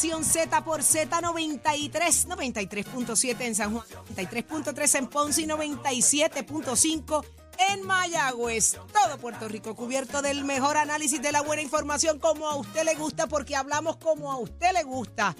Z 0.00 0.64
por 0.64 0.80
Z93, 0.80 1.92
93.7 2.26 3.40
en 3.42 3.54
San 3.54 3.72
Juan, 3.74 3.84
93.3 4.16 4.98
en 4.98 5.06
Ponce 5.08 5.42
y 5.42 5.46
97.5 5.46 7.24
en 7.68 7.82
Mayagüez. 7.82 8.78
Todo 8.94 9.18
Puerto 9.18 9.46
Rico 9.46 9.76
cubierto 9.76 10.22
del 10.22 10.44
mejor 10.44 10.78
análisis 10.78 11.20
de 11.20 11.32
la 11.32 11.42
buena 11.42 11.60
información 11.60 12.18
como 12.18 12.48
a 12.48 12.56
usted 12.56 12.84
le 12.84 12.94
gusta 12.94 13.26
porque 13.26 13.56
hablamos 13.56 13.98
como 13.98 14.32
a 14.32 14.38
usted 14.38 14.72
le 14.72 14.84
gusta. 14.84 15.36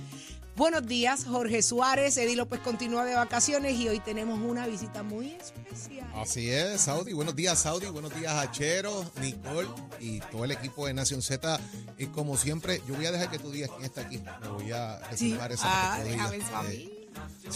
Buenos 0.61 0.87
días, 0.87 1.25
Jorge 1.25 1.63
Suárez. 1.63 2.19
Eddie 2.19 2.37
López 2.37 2.61
continúa 2.61 3.07
de 3.07 3.15
vacaciones 3.15 3.81
y 3.81 3.89
hoy 3.89 3.99
tenemos 3.99 4.39
una 4.41 4.67
visita 4.67 5.03
muy 5.03 5.31
especial. 5.31 6.07
Así 6.15 6.51
es, 6.51 6.83
Saudi. 6.83 7.15
Buenos 7.15 7.35
días, 7.35 7.59
Saudi. 7.59 7.87
Buenos 7.87 8.15
días, 8.15 8.35
Achero, 8.35 9.11
Nicole 9.23 9.71
y 10.01 10.21
todo 10.21 10.45
el 10.45 10.51
equipo 10.51 10.87
de 10.87 10.93
Nación 10.93 11.23
Z. 11.23 11.59
Y 11.97 12.09
como 12.09 12.37
siempre, 12.37 12.83
yo 12.87 12.95
voy 12.95 13.07
a 13.07 13.11
dejar 13.11 13.31
que 13.31 13.39
tú 13.39 13.51
digas 13.51 13.71
quién 13.71 13.87
está 13.87 14.03
aquí. 14.03 14.21
Me 14.43 14.49
voy 14.49 14.71
a 14.71 14.99
reservar 15.11 15.51
esa 15.51 15.65
Ah, 15.65 16.05
déjame 16.05 16.37
eso 16.37 16.55
a 16.55 16.63
mí. 16.65 17.00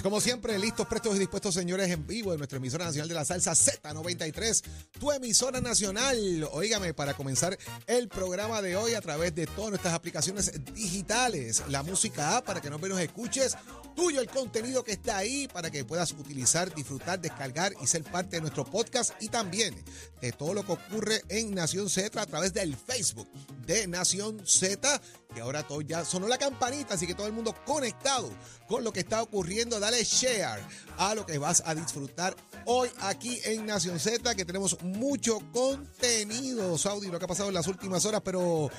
Como 0.04 0.20
siempre, 0.20 0.58
listos, 0.58 0.86
prestos 0.86 1.16
y 1.16 1.20
dispuestos, 1.20 1.54
señores, 1.54 1.90
en 1.90 2.06
vivo 2.06 2.32
de 2.32 2.36
nuestra 2.36 2.58
emisora 2.58 2.84
nacional 2.84 3.08
de 3.08 3.14
la 3.14 3.24
salsa 3.24 3.52
Z93, 3.52 4.62
tu 4.98 5.10
emisora 5.10 5.62
nacional. 5.62 6.46
Óigame, 6.52 6.92
para 6.92 7.14
comenzar 7.14 7.56
el 7.86 8.08
programa 8.08 8.60
de 8.60 8.76
hoy 8.76 8.92
a 8.92 9.00
través 9.00 9.34
de 9.34 9.46
todas 9.46 9.70
nuestras 9.70 9.94
aplicaciones 9.94 10.52
digitales, 10.74 11.62
la 11.68 11.82
música 11.82 12.36
A 12.36 12.44
para 12.44 12.60
que 12.60 12.68
no 12.68 12.78
nos 12.78 13.00
escuches, 13.00 13.56
tuyo 13.96 14.20
el 14.20 14.28
contenido 14.28 14.84
que 14.84 14.92
está 14.92 15.16
ahí 15.16 15.48
para 15.48 15.70
que 15.70 15.84
puedas 15.84 16.12
utilizar, 16.12 16.74
disfrutar, 16.74 17.20
descargar 17.20 17.72
y 17.80 17.86
ser 17.86 18.04
parte 18.04 18.36
de 18.36 18.42
nuestro 18.42 18.64
podcast 18.64 19.14
y 19.20 19.28
también 19.28 19.74
de 20.20 20.32
todo 20.32 20.52
lo 20.52 20.66
que 20.66 20.72
ocurre 20.72 21.22
en 21.28 21.54
Nación 21.54 21.88
Z 21.88 22.20
a 22.20 22.26
través 22.26 22.52
del 22.52 22.76
Facebook 22.76 23.28
de 23.66 23.86
Nación 23.86 24.42
Z, 24.46 25.00
que 25.34 25.40
ahora 25.40 25.62
todo 25.62 25.80
ya 25.80 26.04
sonó 26.04 26.28
la 26.28 26.38
campanita, 26.38 26.94
así 26.94 27.06
que 27.06 27.14
todo 27.14 27.26
el 27.26 27.32
mundo 27.32 27.54
conectado 27.64 28.30
con 28.68 28.84
lo 28.84 28.92
que 28.92 29.00
está 29.00 29.22
ocurriendo. 29.22 29.80
Dale 29.80 30.02
share 30.04 30.62
a 30.98 31.14
lo 31.14 31.26
que 31.26 31.38
vas 31.38 31.62
a 31.66 31.74
disfrutar 31.74 32.36
hoy 32.66 32.90
aquí 33.00 33.40
en 33.44 33.66
Nación 33.66 33.98
Z, 33.98 34.34
que 34.34 34.44
tenemos 34.44 34.80
mucho 34.82 35.40
contenido, 35.52 36.78
Saudi, 36.78 37.08
lo 37.08 37.18
que 37.18 37.24
ha 37.24 37.28
pasado 37.28 37.48
en 37.48 37.54
las 37.54 37.66
últimas 37.66 38.04
horas, 38.04 38.22
pero 38.24 38.70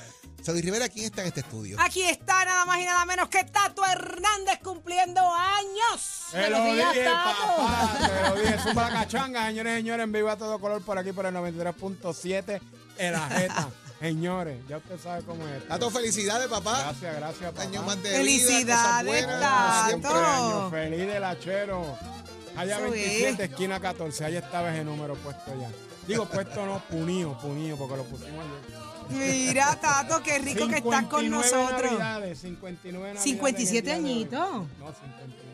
Saudi 0.42 0.62
Rivera, 0.62 0.88
¿quién 0.88 1.06
está 1.06 1.22
en 1.22 1.28
este 1.28 1.40
estudio? 1.40 1.76
Aquí 1.80 2.02
está 2.02 2.44
nada 2.44 2.64
más 2.64 2.78
y 2.78 2.84
nada 2.84 3.04
menos 3.04 3.28
que 3.28 3.44
Tato 3.44 3.84
Hernández 3.84 4.60
cumpliendo 4.62 5.20
años. 5.20 6.26
Te 6.30 6.50
lo 6.50 6.64
dije, 6.72 7.04
papá, 7.04 7.98
te 7.98 8.28
lo 8.28 8.40
dije. 8.40 8.74
La 8.74 8.90
cachanga, 8.90 9.46
señores 9.48 9.72
y 9.72 9.76
señores, 9.78 10.04
en 10.04 10.12
vivo 10.12 10.30
a 10.30 10.36
todo 10.36 10.58
color 10.58 10.82
por 10.82 10.98
aquí 10.98 11.12
por 11.12 11.26
el 11.26 11.34
93.7 11.34 12.60
en 12.98 13.12
la 13.12 13.28
jeta. 13.28 13.68
Señores, 14.00 14.58
ya 14.68 14.76
usted 14.76 14.98
sabe 15.00 15.22
cómo 15.24 15.46
es. 15.48 15.66
Tato, 15.68 15.90
felicidades, 15.90 16.48
papá. 16.48 16.80
Gracias, 16.82 17.16
gracias, 17.16 17.50
papá. 17.52 17.62
Año 17.62 17.82
más 17.82 18.02
de 18.02 18.10
Felicidades, 18.10 18.64
vida, 18.64 18.82
cosas 18.82 19.06
buenas, 19.06 19.40
Tato. 19.40 19.92
Cumpleaños 19.92 20.70
feliz 20.70 21.06
del 21.06 21.24
achero. 21.24 21.98
Allá 22.56 22.76
Eso 22.78 22.90
27, 22.90 23.44
es. 23.44 23.50
esquina 23.50 23.80
14, 23.80 24.24
ahí 24.24 24.36
estaba 24.36 24.72
ese 24.74 24.84
número 24.84 25.14
puesto 25.16 25.50
ya. 25.60 25.68
Digo, 26.06 26.24
puesto 26.26 26.64
no, 26.64 26.78
punido, 26.88 27.36
punido, 27.38 27.76
porque 27.76 27.96
lo 27.96 28.04
pusimos 28.04 28.44
ayer. 28.44 28.86
Mira, 29.48 29.74
Tato, 29.80 30.22
qué 30.22 30.38
rico 30.38 30.66
que 30.68 30.76
estás 30.76 31.04
con 31.04 31.20
59 31.20 31.28
nosotros. 31.30 31.92
Navidades, 31.92 32.38
59 32.40 33.14
navidades 33.14 33.22
57 33.22 33.90
en 33.92 33.96
el 33.96 34.04
día 34.04 34.10
de 34.10 34.10
hoy. 34.10 34.16
añitos. 34.16 34.50
No, 34.78 34.86
59. 34.86 35.46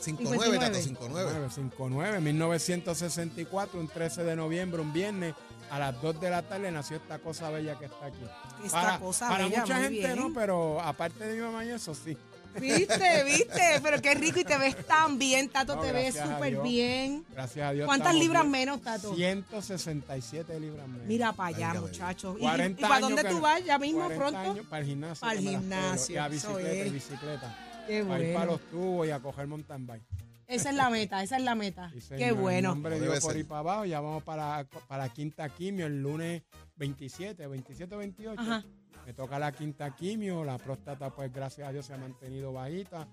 59, 0.00 0.58
Tato, 0.58 0.78
59. 0.80 1.50
59, 1.50 2.20
1964, 2.20 3.80
un 3.80 3.88
13 3.88 4.24
de 4.24 4.36
noviembre, 4.36 4.80
un 4.80 4.92
viernes, 4.92 5.34
a 5.70 5.78
las 5.78 6.00
2 6.02 6.20
de 6.20 6.30
la 6.30 6.42
tarde 6.42 6.70
nació 6.70 6.96
esta 6.96 7.18
cosa 7.18 7.50
bella 7.50 7.78
que 7.78 7.86
está 7.86 8.06
aquí. 8.06 8.24
Esta 8.64 8.80
para 8.82 8.98
cosa 8.98 9.28
para 9.28 9.44
bella, 9.44 9.60
mucha 9.60 9.74
muy 9.74 9.82
gente 9.84 9.98
bien. 10.14 10.16
no, 10.16 10.32
pero 10.34 10.80
aparte 10.80 11.24
de 11.26 11.34
mi 11.36 11.40
mamá 11.42 11.64
y 11.64 11.70
eso 11.70 11.94
sí. 11.94 12.16
Viste, 12.58 13.24
viste, 13.24 13.80
pero 13.82 14.00
qué 14.02 14.14
rico 14.14 14.40
y 14.40 14.44
te 14.44 14.56
ves 14.58 14.74
tan 14.86 15.18
bien, 15.18 15.48
Tato, 15.48 15.76
No, 15.76 15.82
te 15.82 15.92
ves 15.92 16.16
súper 16.16 16.60
bien. 16.62 17.24
Gracias 17.30 17.68
a 17.68 17.72
Dios. 17.72 17.86
¿Cuántas 17.86 18.14
libras 18.14 18.42
bien. 18.42 18.50
menos, 18.52 18.82
Tato? 18.82 19.14
167 19.14 20.58
libras 20.58 20.88
menos. 20.88 21.06
Mira 21.06 21.32
para 21.32 21.54
allá, 21.56 21.74
muchachos. 21.80 22.36
¿Y, 22.38 22.40
y 22.40 22.48
40 22.48 22.88
para 22.88 23.00
dónde 23.00 23.24
tú 23.24 23.40
vas? 23.40 23.64
¿Ya 23.64 23.78
mismo, 23.78 24.00
40 24.06 24.18
pronto? 24.24 24.50
años 24.50 24.66
para 24.66 24.80
el 24.80 24.86
gimnasio. 24.88 25.20
Para 25.20 25.32
el 25.34 25.38
gimnasio, 25.48 26.14
Y 26.14 26.18
a 26.18 26.28
bicicleta, 26.28 26.74
y 26.74 26.80
es. 26.80 26.92
bicicleta. 26.92 27.58
Qué 27.86 28.04
Para 28.04 28.24
ir 28.24 28.34
para 28.34 28.46
los 28.46 28.60
tubos 28.70 29.06
y 29.06 29.10
a 29.10 29.20
coger 29.20 29.46
mountain 29.46 29.86
bike. 29.86 30.02
Esa 30.48 30.70
es 30.70 30.76
la 30.76 30.88
meta, 30.88 31.22
esa 31.22 31.36
es 31.36 31.42
la 31.42 31.54
meta. 31.54 31.90
Sí, 31.92 32.00
señor, 32.00 32.18
Qué 32.18 32.32
bueno. 32.32 32.70
Como 32.70 32.88
Dios 32.88 33.20
por 33.20 33.36
ir 33.36 33.46
para 33.46 33.60
abajo. 33.60 33.84
Ya 33.84 34.00
vamos 34.00 34.22
para, 34.22 34.66
para 34.88 35.04
la 35.04 35.12
quinta 35.12 35.48
quimio 35.50 35.86
el 35.86 36.02
lunes 36.02 36.42
27, 36.76 37.46
27 37.46 37.94
o 37.94 37.98
28. 37.98 38.40
Ajá. 38.40 38.64
Me 39.04 39.12
toca 39.12 39.38
la 39.38 39.52
quinta 39.52 39.94
quimio. 39.94 40.44
La 40.44 40.56
próstata, 40.56 41.10
pues 41.10 41.30
gracias 41.32 41.68
a 41.68 41.72
Dios, 41.72 41.84
se 41.84 41.92
ha 41.92 41.98
mantenido 41.98 42.52
bajita. 42.54 43.06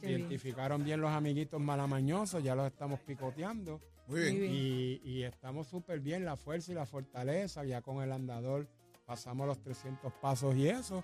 Qué 0.00 0.08
bien. 0.08 0.20
Identificaron 0.20 0.84
bien 0.84 1.00
los 1.00 1.10
amiguitos 1.10 1.60
malamañosos. 1.60 2.42
Ya 2.44 2.54
los 2.54 2.66
estamos 2.66 3.00
picoteando. 3.00 3.80
Muy 4.06 4.20
bien. 4.20 4.32
Muy 4.34 4.40
bien. 4.48 4.54
Y, 4.54 5.00
y 5.02 5.22
estamos 5.22 5.68
súper 5.68 6.00
bien. 6.00 6.26
La 6.26 6.36
fuerza 6.36 6.72
y 6.72 6.74
la 6.74 6.84
fortaleza. 6.84 7.64
Ya 7.64 7.80
con 7.80 8.02
el 8.02 8.12
andador 8.12 8.68
pasamos 9.06 9.46
los 9.46 9.62
300 9.62 10.12
pasos 10.20 10.54
y 10.56 10.68
eso. 10.68 11.02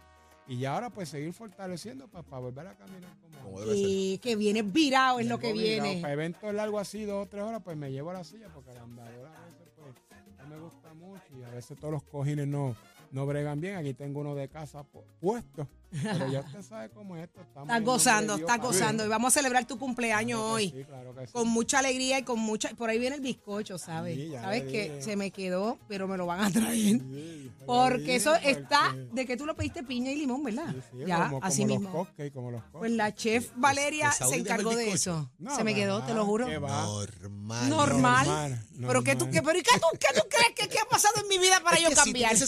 Y 0.49 0.59
ya 0.59 0.75
ahora, 0.75 0.89
pues 0.91 1.11
seguir 1.11 1.33
fortaleciendo 1.35 2.09
para, 2.09 2.25
para 2.25 2.41
volver 2.41 2.67
a 2.69 2.75
caminar 2.75 3.11
como 3.21 3.39
Como 3.43 3.61
debe 3.61 3.73
ser. 3.75 3.85
Y 3.87 4.19
que 4.19 4.35
viene 4.35 4.63
virado 4.63 5.21
es 5.21 5.27
lo 5.27 5.39
que 5.39 5.53
virado. 5.53 5.83
viene. 5.89 6.01
Para 6.01 6.13
eventos 6.15 6.55
largos 6.55 6.81
así, 6.81 7.05
dos 7.05 7.27
o 7.27 7.29
tres 7.29 7.43
horas, 7.45 7.61
pues 7.63 7.77
me 7.77 7.93
llevo 7.93 8.13
la 8.13 8.25
silla 8.25 8.49
porque 8.55 8.71
el 8.71 8.79
andador 8.79 9.27
a 9.29 9.45
veces 9.45 9.69
pues, 9.77 9.95
no 10.39 10.47
me 10.57 10.59
gusta 10.63 10.95
mucho 10.95 11.23
y 11.39 11.43
a 11.43 11.51
veces 11.51 11.79
todos 11.79 11.93
los 11.93 12.03
cojines 12.05 12.47
no, 12.49 12.75
no 13.13 13.27
bregan 13.27 13.61
bien. 13.61 13.77
Aquí 13.77 13.95
tengo 13.95 14.21
uno 14.21 14.35
de 14.35 14.49
casa 14.49 14.83
pu- 14.83 15.03
puesto, 15.21 15.67
pero 16.03 16.29
ya 16.31 16.41
usted 16.41 16.63
sabe 16.63 16.91
cómo 16.91 17.17
es 17.17 17.25
esto. 17.25 17.41
Estamos 17.41 17.69
Estás 17.69 17.85
gozando, 17.85 18.35
estás 18.37 18.59
gozando. 18.61 19.05
Y 19.05 19.09
vamos 19.09 19.35
a 19.35 19.39
celebrar 19.39 19.67
tu 19.67 19.79
cumpleaños 19.79 20.39
Claro 20.41 20.53
hoy. 20.55 20.71
sí, 20.77 20.85
claro 20.85 21.15
que 21.15 21.27
sí. 21.27 21.33
Con 21.33 21.49
mucha 21.49 21.79
alegría 21.79 22.19
y 22.19 22.23
con 22.25 22.39
mucha. 22.39 22.71
Por 22.71 22.91
ahí 22.91 22.99
viene 22.99 23.17
el 23.17 23.23
bizcocho, 23.23 23.79
¿sabes? 23.79 24.17
Sí, 24.17 24.29
ya 24.31 24.43
¿Sabes 24.43 24.65
que. 24.65 25.01
Se 25.03 25.17
me 25.17 25.31
quedó, 25.31 25.79
pero 25.89 26.07
me 26.09 26.17
lo 26.17 26.27
van 26.27 26.41
a 26.41 26.51
traer. 26.51 26.99
Sí, 27.01 27.51
Porque 27.67 28.05
sí, 28.07 28.13
eso 28.13 28.33
porque- 28.33 28.51
está 28.51 28.95
de 29.13 29.27
que 29.27 29.37
tú 29.37 29.47
lo 29.47 29.55
pediste 29.57 29.83
piña 29.83 30.11
y 30.11 30.17
limón, 30.17 30.43
¿verdad? 30.45 30.75
sí, 30.75 30.81
sí, 30.93 31.05
ya, 31.07 31.29
como, 31.31 31.45
así 31.45 31.63
como 31.63 31.75
mismo. 31.75 31.91
Los 31.99 32.07
cupcakes, 32.09 32.31
como 32.33 32.51
los 32.51 32.63
Pues 32.73 32.91
la 32.93 33.15
chef 33.15 33.51
Valeria 33.57 34.13
se 34.13 34.37
encargó 34.37 34.75
de 34.77 34.93
eso. 34.93 35.31
No, 35.39 35.55
se 35.57 35.65
me 35.65 35.75
quedó, 35.75 36.03
te 36.05 36.15
lo 36.15 36.25
juro. 36.27 36.47
Normal. 36.49 37.69
Normal. 37.69 38.27
Normal, 38.29 38.61
Pero 38.87 39.03
qué 39.03 39.17
tú, 39.17 39.31
qué, 39.31 39.43
pero 39.43 39.59
¿y 39.59 39.63
qué 39.63 39.79
tú, 39.81 39.87
qué 39.99 40.09
tú 40.21 40.27
crees 40.29 40.53
que, 40.55 40.69
qué 40.69 40.79
ha 40.81 40.85
pasado 40.89 41.15
en 41.23 41.29
mi 41.29 41.39
vida 41.39 41.61
para 41.63 41.77
Es 41.77 41.83
yo 41.89 41.95
cambiar? 41.95 42.37
Si 42.37 42.47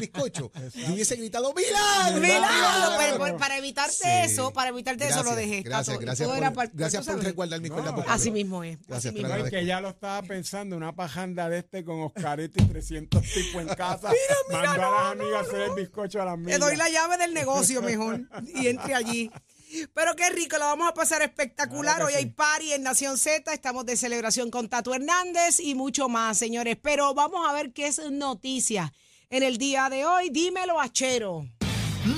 te 0.00 0.10
hubiese 0.12 0.26
sentado 0.26 0.52
con 0.52 0.52
el 0.52 0.52
bizcocho, 0.52 0.52
yo 0.86 0.94
hubiese 0.94 1.16
gritado 1.16 1.54
¡Milagro! 1.54 2.20
Milagro, 2.20 3.18
pero 3.18 3.36
para 3.38 3.58
evitarte 3.58 3.92
Sí. 3.96 4.08
eso, 4.32 4.52
para 4.52 4.70
evitarte 4.70 5.06
eso 5.08 5.22
lo 5.22 5.30
Gracias, 5.30 5.36
dejé. 5.48 5.62
Gracias, 5.62 5.98
gracias, 5.98 6.28
Todo 6.28 6.52
por, 6.52 6.70
gracias 6.72 7.06
por 7.06 7.22
resguardar 7.22 7.60
mi 7.60 7.68
No, 7.68 7.74
cuerda. 7.76 8.04
Así 8.08 8.30
mismo 8.30 8.62
es. 8.64 8.78
Gracias, 8.86 9.14
así 9.14 9.22
te 9.22 9.28
mismo. 9.28 9.50
Que 9.50 9.64
ya 9.66 9.80
lo 9.80 9.88
estaba 9.88 10.22
pensando, 10.22 10.76
una 10.76 10.94
pajanda 10.94 11.48
de 11.48 11.58
este 11.58 11.84
con 11.84 12.00
Oscarito 12.02 12.62
y 12.62 12.66
300 12.66 13.22
tipos 13.22 13.62
en 13.62 13.68
casa. 13.68 14.10
Mandó 14.52 14.70
a 14.70 14.76
las 14.90 15.12
amigas 15.12 15.34
a 15.36 15.40
hacer 15.40 15.60
el 15.62 15.74
bizcocho 15.74 16.22
a 16.22 16.24
las 16.26 16.34
Te 16.34 16.40
millas. 16.40 16.60
doy 16.60 16.76
la 16.76 16.88
llave 16.88 17.16
del 17.18 17.34
negocio 17.34 17.82
mejor 17.82 18.20
y 18.54 18.66
entre 18.68 18.94
allí. 18.94 19.30
Pero 19.94 20.14
qué 20.14 20.30
rico, 20.30 20.58
lo 20.58 20.64
vamos 20.66 20.88
a 20.88 20.94
pasar 20.94 21.22
espectacular. 21.22 21.96
Claro 21.96 22.06
Hoy 22.06 22.12
que 22.12 22.18
hay 22.18 22.24
sí. 22.24 22.30
party 22.30 22.72
en 22.72 22.82
Nación 22.82 23.18
Z, 23.18 23.52
estamos 23.52 23.84
de 23.84 23.96
celebración 23.96 24.50
con 24.50 24.68
Tato 24.68 24.94
Hernández 24.94 25.58
y 25.60 25.74
mucho 25.74 26.08
más, 26.08 26.38
señores. 26.38 26.76
Pero 26.80 27.14
vamos 27.14 27.46
a 27.48 27.52
ver 27.52 27.72
qué 27.72 27.88
es 27.88 28.00
noticia 28.10 28.92
en 29.30 29.42
el 29.42 29.58
día 29.58 29.88
de 29.88 30.04
hoy. 30.04 30.30
Dímelo, 30.30 30.80
Achero. 30.80 31.46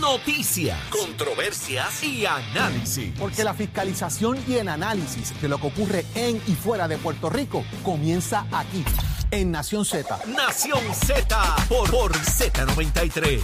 Noticias, 0.01 0.79
controversias 0.91 2.03
y 2.03 2.27
análisis. 2.27 3.13
Porque 3.19 3.43
la 3.43 3.55
fiscalización 3.55 4.39
y 4.47 4.57
el 4.57 4.69
análisis 4.69 5.41
de 5.41 5.49
lo 5.49 5.59
que 5.59 5.69
ocurre 5.69 6.05
en 6.15 6.37
y 6.47 6.55
fuera 6.55 6.87
de 6.89 6.99
Puerto 6.99 7.31
Rico 7.31 7.65
comienza 7.83 8.47
aquí, 8.53 8.85
en 9.31 9.51
Nación 9.51 9.87
Z. 9.87 10.21
Nación 10.27 10.83
Z 10.95 11.57
por, 11.71 11.91
por 11.91 12.13
Z93. 12.13 13.41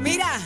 Mira, 0.00 0.40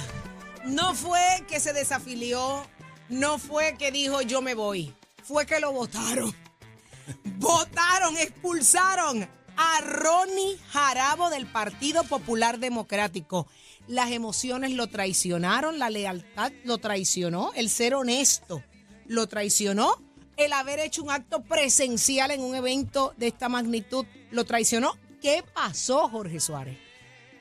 no 0.64 0.94
fue 0.94 1.20
que 1.46 1.60
se 1.60 1.74
desafilió, 1.74 2.66
no 3.10 3.38
fue 3.38 3.76
que 3.76 3.92
dijo 3.92 4.22
yo 4.22 4.40
me 4.40 4.54
voy, 4.54 4.94
fue 5.22 5.44
que 5.44 5.60
lo 5.60 5.72
votaron. 5.72 6.34
Votaron, 7.24 8.16
expulsaron 8.16 9.28
a 9.62 9.80
Ronnie 9.80 10.58
Jarabo 10.70 11.30
del 11.30 11.46
Partido 11.46 12.02
Popular 12.04 12.58
Democrático. 12.58 13.46
Las 13.86 14.10
emociones 14.10 14.72
lo 14.72 14.88
traicionaron, 14.88 15.78
la 15.78 15.88
lealtad 15.88 16.52
lo 16.64 16.78
traicionó, 16.78 17.52
el 17.54 17.70
ser 17.70 17.94
honesto 17.94 18.62
lo 19.06 19.28
traicionó, 19.28 19.96
el 20.36 20.52
haber 20.52 20.80
hecho 20.80 21.02
un 21.02 21.10
acto 21.10 21.42
presencial 21.42 22.32
en 22.32 22.40
un 22.40 22.56
evento 22.56 23.14
de 23.16 23.28
esta 23.28 23.48
magnitud 23.48 24.04
lo 24.30 24.44
traicionó. 24.44 24.96
¿Qué 25.20 25.44
pasó, 25.54 26.08
Jorge 26.08 26.40
Suárez? 26.40 26.91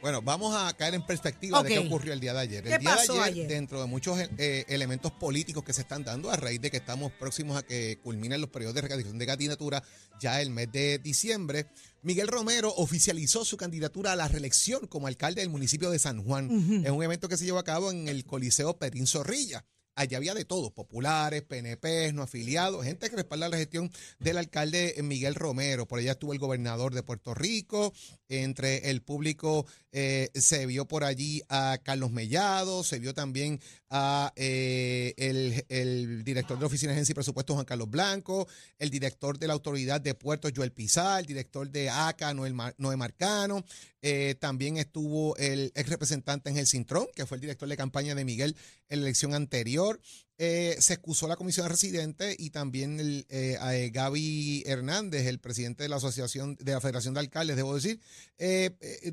Bueno, 0.01 0.21
vamos 0.21 0.55
a 0.55 0.73
caer 0.75 0.95
en 0.95 1.05
perspectiva 1.05 1.61
de 1.61 1.69
qué 1.69 1.79
ocurrió 1.79 2.13
el 2.13 2.19
día 2.19 2.33
de 2.33 2.39
ayer. 2.39 2.63
¿Qué 2.63 2.73
el 2.73 2.79
día 2.79 2.95
de 2.95 3.01
ayer, 3.01 3.21
ayer? 3.21 3.47
dentro 3.47 3.79
de 3.79 3.87
muchos 3.87 4.19
eh, 4.37 4.65
elementos 4.67 5.11
políticos 5.11 5.63
que 5.63 5.73
se 5.73 5.81
están 5.81 6.03
dando 6.03 6.31
a 6.31 6.35
raíz 6.35 6.59
de 6.59 6.71
que 6.71 6.77
estamos 6.77 7.11
próximos 7.11 7.57
a 7.57 7.63
que 7.63 7.99
culminen 8.03 8.41
los 8.41 8.49
periodos 8.49 8.75
de 8.75 8.81
recadición 8.81 9.17
de 9.19 9.25
candidatura 9.27 9.83
ya 10.19 10.41
el 10.41 10.49
mes 10.49 10.71
de 10.71 10.99
diciembre, 10.99 11.67
Miguel 12.01 12.27
Romero 12.27 12.73
oficializó 12.77 13.45
su 13.45 13.57
candidatura 13.57 14.13
a 14.13 14.15
la 14.15 14.27
reelección 14.27 14.87
como 14.87 15.07
alcalde 15.07 15.41
del 15.41 15.49
municipio 15.49 15.89
de 15.89 15.99
San 15.99 16.23
Juan. 16.23 16.83
Es 16.85 16.91
un 16.91 17.03
evento 17.03 17.27
que 17.27 17.37
se 17.37 17.45
llevó 17.45 17.59
a 17.59 17.63
cabo 17.63 17.91
en 17.91 18.07
el 18.07 18.25
Coliseo 18.25 18.77
Perín 18.77 19.07
Zorrilla. 19.07 19.65
Allá 19.95 20.17
había 20.17 20.33
de 20.33 20.45
todo, 20.45 20.73
populares, 20.73 21.41
PNP, 21.41 22.13
no 22.13 22.23
afiliados, 22.23 22.85
gente 22.85 23.09
que 23.09 23.15
respalda 23.17 23.49
la 23.49 23.57
gestión 23.57 23.91
del 24.19 24.37
alcalde 24.37 24.95
Miguel 25.03 25.35
Romero. 25.35 25.85
Por 25.87 25.99
allá 25.99 26.13
estuvo 26.13 26.31
el 26.33 26.39
gobernador 26.39 26.93
de 26.93 27.03
Puerto 27.03 27.33
Rico. 27.33 27.93
Entre 28.29 28.89
el 28.89 29.01
público 29.01 29.65
eh, 29.91 30.29
se 30.33 30.65
vio 30.65 30.87
por 30.87 31.03
allí 31.03 31.41
a 31.49 31.77
Carlos 31.83 32.11
Mellado, 32.11 32.85
se 32.85 32.97
vio 32.97 33.13
también 33.13 33.59
a 33.89 34.31
eh, 34.37 35.13
el, 35.17 36.23
director 36.23 36.55
de 36.57 36.61
la 36.61 36.67
Oficina 36.67 36.91
de 36.91 36.95
Agencia 36.95 37.11
y 37.11 37.15
Presupuestos, 37.15 37.55
Juan 37.55 37.65
Carlos 37.65 37.89
Blanco, 37.89 38.47
el 38.79 38.89
director 38.89 39.37
de 39.37 39.47
la 39.47 39.53
Autoridad 39.53 39.99
de 39.99 40.15
Puertos, 40.15 40.53
Joel 40.55 40.71
Pizar, 40.71 41.19
el 41.19 41.25
director 41.25 41.69
de 41.69 41.89
ACA, 41.89 42.33
Noel 42.33 42.53
Mar- 42.53 42.75
Marcano. 42.79 43.65
Eh, 44.03 44.35
también 44.39 44.77
estuvo 44.77 45.35
el 45.37 45.71
ex 45.75 45.89
representante 45.89 46.49
Ángel 46.49 46.65
Cintrón, 46.65 47.07
que 47.15 47.27
fue 47.27 47.37
el 47.37 47.41
director 47.41 47.69
de 47.69 47.77
campaña 47.77 48.15
de 48.15 48.25
Miguel 48.25 48.55
en 48.89 49.01
la 49.01 49.05
elección 49.05 49.35
anterior. 49.35 50.01
Eh, 50.39 50.75
se 50.79 50.93
excusó 50.93 51.27
la 51.27 51.35
comisión 51.35 51.65
de 51.65 51.69
residentes 51.69 52.35
y 52.39 52.49
también 52.49 52.99
el, 52.99 53.27
eh, 53.29 53.57
a, 53.59 53.73
Gaby 53.91 54.63
Hernández, 54.65 55.27
el 55.27 55.39
presidente 55.39 55.83
de 55.83 55.89
la 55.89 55.97
Asociación 55.97 56.55
de 56.55 56.71
la 56.71 56.81
Federación 56.81 57.13
de 57.13 57.19
Alcaldes, 57.19 57.55
debo 57.55 57.75
decir, 57.75 57.99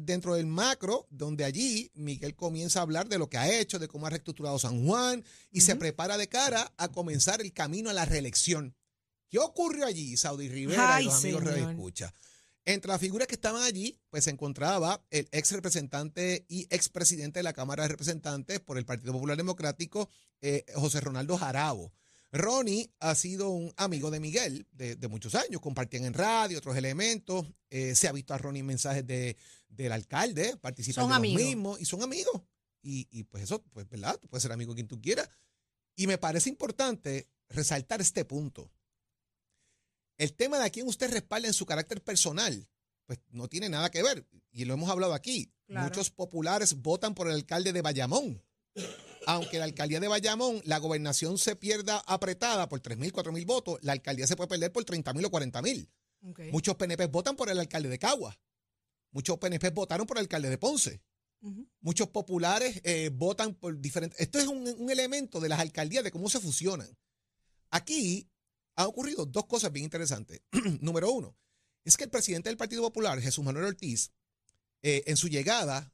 dentro 0.01 0.37
del 0.37 0.47
macro, 0.47 1.07
donde 1.11 1.45
allí 1.45 1.91
Miguel 1.95 2.35
comienza 2.35 2.79
a 2.79 2.83
hablar 2.83 3.09
de 3.09 3.19
lo 3.19 3.29
que 3.29 3.37
ha 3.37 3.61
hecho, 3.61 3.79
de 3.79 3.89
cómo 3.89 4.07
ha 4.07 4.11
reestructurado 4.11 4.59
San 4.59 4.87
Juan 4.87 5.23
y 5.51 5.61
se 5.61 5.77
prepara 5.77 6.17
de 6.17 6.29
cara 6.29 6.73
a 6.79 6.89
comenzar 6.89 7.43
el 7.43 7.53
camino 7.53 7.91
a 7.91 7.93
la 7.93 8.07
reelección. 8.07 8.75
¿Qué 9.29 9.39
ocurrió 9.39 9.85
allí, 9.85 10.17
Saudi 10.17 10.49
Rivera 10.49 10.97
Ay, 10.97 11.05
y 11.05 11.09
los 11.09 11.25
amigos 11.25 11.45
Escucha? 11.45 12.15
Entre 12.69 12.91
las 12.91 13.01
figuras 13.01 13.27
que 13.27 13.35
estaban 13.35 13.63
allí, 13.63 13.99
pues 14.11 14.25
se 14.25 14.31
encontraba 14.31 15.03
el 15.09 15.27
ex 15.33 15.53
representante 15.53 16.45
y 16.49 16.67
ex 16.69 16.91
presidente 16.91 17.39
de 17.39 17.43
la 17.43 17.55
Cámara 17.55 17.85
de 17.85 17.89
Representantes 17.89 18.61
por 18.61 18.77
el 18.77 18.85
Partido 18.85 19.15
Popular 19.15 19.39
Democrático, 19.39 20.11
eh, 20.43 20.67
José 20.75 21.01
Ronaldo 21.01 21.39
Jarabo. 21.39 21.95
Ronnie 22.31 22.93
ha 23.01 23.15
sido 23.15 23.49
un 23.49 23.73
amigo 23.79 24.11
de 24.11 24.21
Miguel 24.21 24.67
de, 24.73 24.97
de 24.97 25.09
muchos 25.09 25.35
años, 25.35 25.63
compartían 25.63 26.05
en 26.05 26.13
radio 26.13 26.59
otros 26.59 26.77
elementos, 26.77 27.47
eh, 27.71 27.95
se 27.95 28.07
ha 28.07 28.13
visto 28.13 28.35
a 28.35 28.39
Ronnie 28.39 28.61
en 28.61 28.67
mensajes 28.67 29.07
de, 29.07 29.39
del 29.71 29.93
alcalde, 29.93 30.59
participan 30.59 31.05
Son 31.05 31.11
de 31.11 31.17
amigos. 31.17 31.41
los 31.41 31.49
mismos 31.49 31.81
y 31.81 31.87
son 31.87 32.03
amigos. 32.03 32.43
Y, 32.83 33.09
y 33.11 33.25
pues 33.25 33.45
eso, 33.45 33.65
pues 33.73 33.89
verdad, 33.89 34.19
tú 34.21 34.29
puedes 34.29 34.43
ser 34.43 34.53
amigo 34.53 34.73
de 34.73 34.77
quien 34.77 34.89
tú 34.89 35.01
quieras. 35.01 35.31
Y 35.97 36.07
me 36.07 36.19
parece 36.19 36.51
importante 36.51 37.31
resaltar 37.49 38.03
este 38.03 38.27
punto. 38.27 38.71
El 40.19 40.35
tema 40.35 40.59
de 40.59 40.67
a 40.67 40.71
quién 40.71 40.87
usted 40.87 41.11
respalda 41.11 41.49
en 41.49 41.55
su 41.55 41.65
carácter 41.65 42.03
personal, 42.03 42.69
pues 43.07 43.21
no 43.31 43.49
tiene 43.49 43.69
nada 43.69 43.91
que 43.91 44.03
ver. 44.03 44.27
Y 44.51 44.65
lo 44.65 44.75
hemos 44.75 44.91
hablado 44.91 45.15
aquí. 45.15 45.53
Claro. 45.67 45.87
Muchos 45.87 46.11
populares 46.11 46.75
votan 46.83 47.15
por 47.15 47.29
el 47.29 47.35
alcalde 47.35 47.73
de 47.73 47.83
Bayamón. 47.83 48.43
Aunque 49.27 49.59
la 49.59 49.65
alcaldía 49.65 50.01
de 50.01 50.09
Bayamón, 50.09 50.61
la 50.65 50.79
gobernación 50.79 51.39
se 51.39 51.55
pierda 51.55 51.99
apretada 52.07 52.69
por 52.69 52.83
3.000, 52.83 53.13
4.000 53.13 53.47
votos, 53.47 53.79
la 53.83 53.93
alcaldía 53.93 54.27
se 54.27 54.37
puede 54.37 54.49
perder 54.49 54.73
por 54.73 54.85
30.000 54.85 55.27
o 55.27 55.31
40.000. 55.31 55.89
Ok. 56.31 56.41
Muchos 56.51 56.75
PNP 56.77 57.07
votan 57.07 57.37
por 57.37 57.49
el 57.49 57.59
alcalde 57.59 57.89
de 57.89 57.99
Cagua. 57.99 58.39
Muchos 59.13 59.39
PNP 59.39 59.71
votaron 59.71 60.07
por 60.07 60.17
el 60.17 60.23
alcalde 60.23 60.51
de 60.51 60.59
Ponce. 60.59 61.01
Muchos 61.81 62.09
populares 62.09 62.81
eh, 62.83 63.11
votan 63.13 63.55
por 63.55 63.79
diferentes. 63.79 64.19
Esto 64.19 64.41
es 64.41 64.49
un, 64.49 64.67
un 64.67 64.91
elemento 64.91 65.39
de 65.39 65.49
las 65.49 65.61
alcaldías, 65.61 66.03
de 66.03 66.11
cómo 66.11 66.29
se 66.29 66.41
fusionan. 66.41 66.89
Aquí 67.71 68.29
han 68.79 68.87
ocurrido 68.87 69.27
dos 69.27 69.47
cosas 69.47 69.73
bien 69.73 69.85
interesantes. 69.85 70.41
Número 70.81 71.11
uno, 71.11 71.37
es 71.85 71.97
que 71.97 72.05
el 72.05 72.11
presidente 72.11 72.49
del 72.49 72.57
Partido 72.57 72.83
Popular, 72.83 73.21
Jesús 73.21 73.45
Manuel 73.45 73.67
Ortiz, 73.67 74.13
eh, 74.83 75.03
en 75.07 75.17
su 75.17 75.29
llegada, 75.29 75.93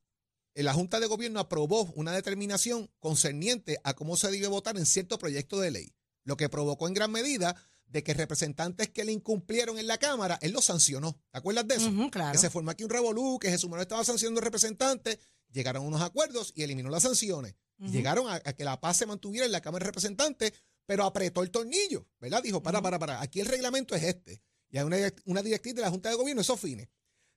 en 0.55 0.67
la 0.67 0.75
Junta 0.75 1.01
de 1.01 1.07
Gobierno 1.07 1.41
aprobó 1.41 1.85
una 1.95 2.13
determinación 2.13 2.91
concerniente 3.01 3.79
a 3.85 3.95
cómo 3.95 4.19
se 4.19 4.31
debe 4.31 4.49
votar 4.49 4.77
en 4.77 4.85
cierto 4.85 5.19
proyecto 5.19 5.59
de 5.61 5.71
ley, 5.71 5.95
lo 6.25 6.37
que 6.37 6.51
provocó 6.51 6.87
en 6.87 6.93
gran 6.93 7.11
medida 7.11 7.57
de 7.87 8.03
que 8.03 8.13
representantes 8.13 8.91
que 8.91 9.05
le 9.05 9.13
incumplieron 9.13 9.79
en 9.79 9.87
la 9.87 9.97
Cámara, 9.97 10.39
él 10.43 10.53
los 10.53 10.67
sancionó. 10.67 11.19
¿Te 11.31 11.39
acuerdas 11.39 11.67
de 11.67 11.77
eso? 11.77 11.91
Claro. 12.11 12.33
Que 12.33 12.39
se 12.39 12.51
formó 12.51 12.71
aquí 12.71 12.85
un 12.85 12.91
revolú, 12.91 13.39
que 13.39 13.49
Jesús 13.49 13.71
Manuel 13.71 13.85
estaba 13.85 14.05
sancionando 14.05 14.43
representantes, 14.43 15.19
llegaron 15.51 15.85
a 15.85 15.89
unos 15.89 16.03
acuerdos 16.03 16.53
y 16.55 16.65
eliminó 16.65 16.91
las 16.91 17.05
sanciones. 17.05 17.55
Llegaron 17.79 18.29
a, 18.29 18.35
a 18.35 18.53
que 18.53 18.65
la 18.65 18.81
paz 18.81 18.99
se 18.99 19.07
mantuviera 19.07 19.47
en 19.47 19.53
la 19.53 19.61
Cámara 19.61 19.85
de 19.85 19.89
Representantes, 19.89 20.53
pero 20.87 21.05
apretó 21.05 21.43
el 21.43 21.51
tornillo, 21.51 22.07
¿verdad? 22.21 22.43
Dijo, 22.43 22.63
para, 22.63 22.83
para, 22.83 22.99
para, 22.99 23.21
aquí 23.21 23.41
el 23.41 23.47
reglamento 23.47 23.95
es 23.95 24.03
este. 24.03 24.43
Y 24.69 24.79
hay 24.79 24.85
una, 24.85 24.97
una 25.25 25.43
directriz 25.43 25.75
de 25.75 25.83
la 25.83 25.91
Junta 25.91 26.09
de 26.09 26.17
Gobierno, 26.17 26.43
esos 26.43 26.61
fines. 26.61 26.89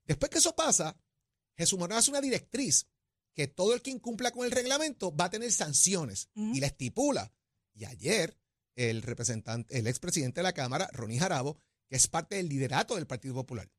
Después 0.06 0.30
que 0.30 0.40
eso 0.40 0.56
pasa, 0.56 0.98
Jesús 1.56 1.80
Manuel 1.80 2.00
hace 2.00 2.12
una 2.12 2.22
directriz 2.22 2.88
que 3.34 3.48
todo 3.48 3.74
el 3.74 3.82
que 3.82 3.92
incumpla 3.92 4.32
con 4.32 4.46
el 4.46 4.52
reglamento 4.52 5.16
va 5.16 5.26
a 5.26 5.30
tener 5.30 5.52
sanciones 5.52 6.30
y 6.34 6.60
la 6.60 6.68
estipula. 6.68 7.32
Y 7.74 7.86
ayer 7.86 8.40
el 8.76 9.02
representante, 9.02 9.78
el 9.78 9.88
expresidente 9.88 10.40
de 10.40 10.44
la 10.44 10.54
Cámara, 10.54 10.90
Ronnie 10.92 11.20
Jarabo, 11.20 11.60
que 11.88 11.96
es 11.96 12.08
parte 12.08 12.36
del 12.36 12.50
liderato 12.50 12.96
del 12.96 13.08
Partido 13.08 13.34
Popular, 13.34 13.70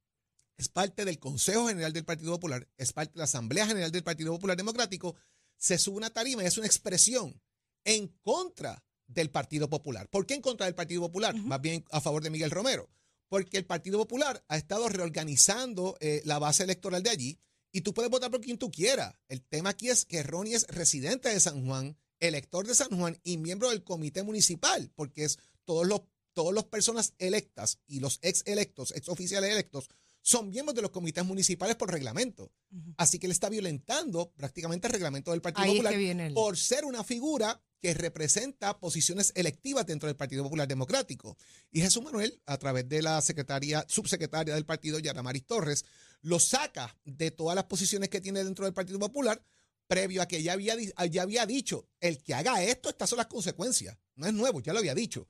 es 0.56 0.68
parte 0.68 1.04
del 1.04 1.18
Consejo 1.18 1.68
General 1.68 1.92
del 1.92 2.04
Partido 2.04 2.32
Popular, 2.32 2.68
es 2.76 2.92
parte 2.92 3.14
de 3.14 3.18
la 3.18 3.24
Asamblea 3.24 3.66
General 3.66 3.90
del 3.90 4.04
Partido 4.04 4.32
Popular 4.32 4.56
Democrático, 4.56 5.16
se 5.56 5.78
sube 5.78 5.96
una 5.96 6.10
tarima 6.10 6.42
y 6.42 6.46
es 6.46 6.58
una 6.58 6.66
expresión 6.66 7.40
en 7.84 8.08
contra 8.22 8.84
del 9.08 9.30
Partido 9.30 9.68
Popular. 9.68 10.08
¿Por 10.08 10.26
qué 10.26 10.34
en 10.34 10.42
contra 10.42 10.66
del 10.66 10.74
Partido 10.74 11.00
Popular? 11.02 11.34
Más 11.34 11.60
bien 11.60 11.84
a 11.90 12.00
favor 12.00 12.22
de 12.22 12.30
Miguel 12.30 12.50
Romero. 12.50 12.88
Porque 13.28 13.58
el 13.58 13.66
Partido 13.66 13.98
Popular 13.98 14.44
ha 14.48 14.56
estado 14.56 14.88
reorganizando 14.88 15.96
eh, 16.00 16.22
la 16.24 16.38
base 16.38 16.62
electoral 16.62 17.02
de 17.02 17.10
allí 17.10 17.38
y 17.72 17.82
tú 17.82 17.92
puedes 17.92 18.10
votar 18.10 18.30
por 18.30 18.40
quien 18.40 18.58
tú 18.58 18.70
quieras. 18.70 19.14
El 19.28 19.42
tema 19.42 19.70
aquí 19.70 19.90
es 19.90 20.04
que 20.04 20.22
Ronnie 20.22 20.54
es 20.54 20.66
residente 20.68 21.28
de 21.28 21.40
San 21.40 21.66
Juan, 21.66 21.96
elector 22.20 22.66
de 22.66 22.74
San 22.74 22.88
Juan 22.96 23.18
y 23.24 23.36
miembro 23.36 23.70
del 23.70 23.84
comité 23.84 24.22
municipal, 24.22 24.90
porque 24.94 25.24
es 25.24 25.38
todos 25.64 25.86
los 25.86 26.02
todas 26.38 26.54
las 26.54 26.64
personas 26.66 27.14
electas 27.18 27.80
y 27.88 27.98
los 27.98 28.20
ex 28.22 28.44
electos, 28.46 28.92
ex 28.94 29.08
oficiales 29.08 29.50
electos, 29.50 29.88
son 30.22 30.50
miembros 30.50 30.76
de 30.76 30.82
los 30.82 30.92
comités 30.92 31.24
municipales 31.24 31.74
por 31.74 31.90
reglamento. 31.90 32.52
Así 32.96 33.18
que 33.18 33.26
él 33.26 33.32
está 33.32 33.48
violentando 33.48 34.30
prácticamente 34.36 34.86
el 34.86 34.92
reglamento 34.92 35.32
del 35.32 35.40
Partido 35.40 35.64
Ahí 35.64 35.78
Popular 35.78 36.32
por 36.34 36.56
ser 36.56 36.84
una 36.84 37.02
figura 37.02 37.60
que 37.80 37.94
representa 37.94 38.78
posiciones 38.78 39.32
electivas 39.34 39.86
dentro 39.86 40.08
del 40.08 40.16
Partido 40.16 40.42
Popular 40.42 40.66
Democrático. 40.66 41.36
Y 41.70 41.80
Jesús 41.80 42.02
Manuel, 42.02 42.40
a 42.46 42.56
través 42.58 42.88
de 42.88 43.02
la 43.02 43.20
secretaria, 43.20 43.84
subsecretaria 43.88 44.54
del 44.54 44.66
partido, 44.66 44.98
Yaramaris 44.98 45.46
Torres, 45.46 45.84
lo 46.22 46.40
saca 46.40 46.96
de 47.04 47.30
todas 47.30 47.54
las 47.54 47.64
posiciones 47.64 48.08
que 48.08 48.20
tiene 48.20 48.44
dentro 48.44 48.64
del 48.64 48.74
Partido 48.74 48.98
Popular, 48.98 49.42
previo 49.86 50.22
a 50.22 50.26
que 50.26 50.42
ya 50.42 50.52
había, 50.52 50.76
ya 51.10 51.22
había 51.22 51.46
dicho, 51.46 51.88
el 52.00 52.22
que 52.22 52.34
haga 52.34 52.62
esto, 52.62 52.88
estas 52.88 53.10
son 53.10 53.18
las 53.18 53.26
consecuencias. 53.26 53.96
No 54.16 54.26
es 54.26 54.34
nuevo, 54.34 54.60
ya 54.60 54.72
lo 54.72 54.80
había 54.80 54.94
dicho. 54.94 55.28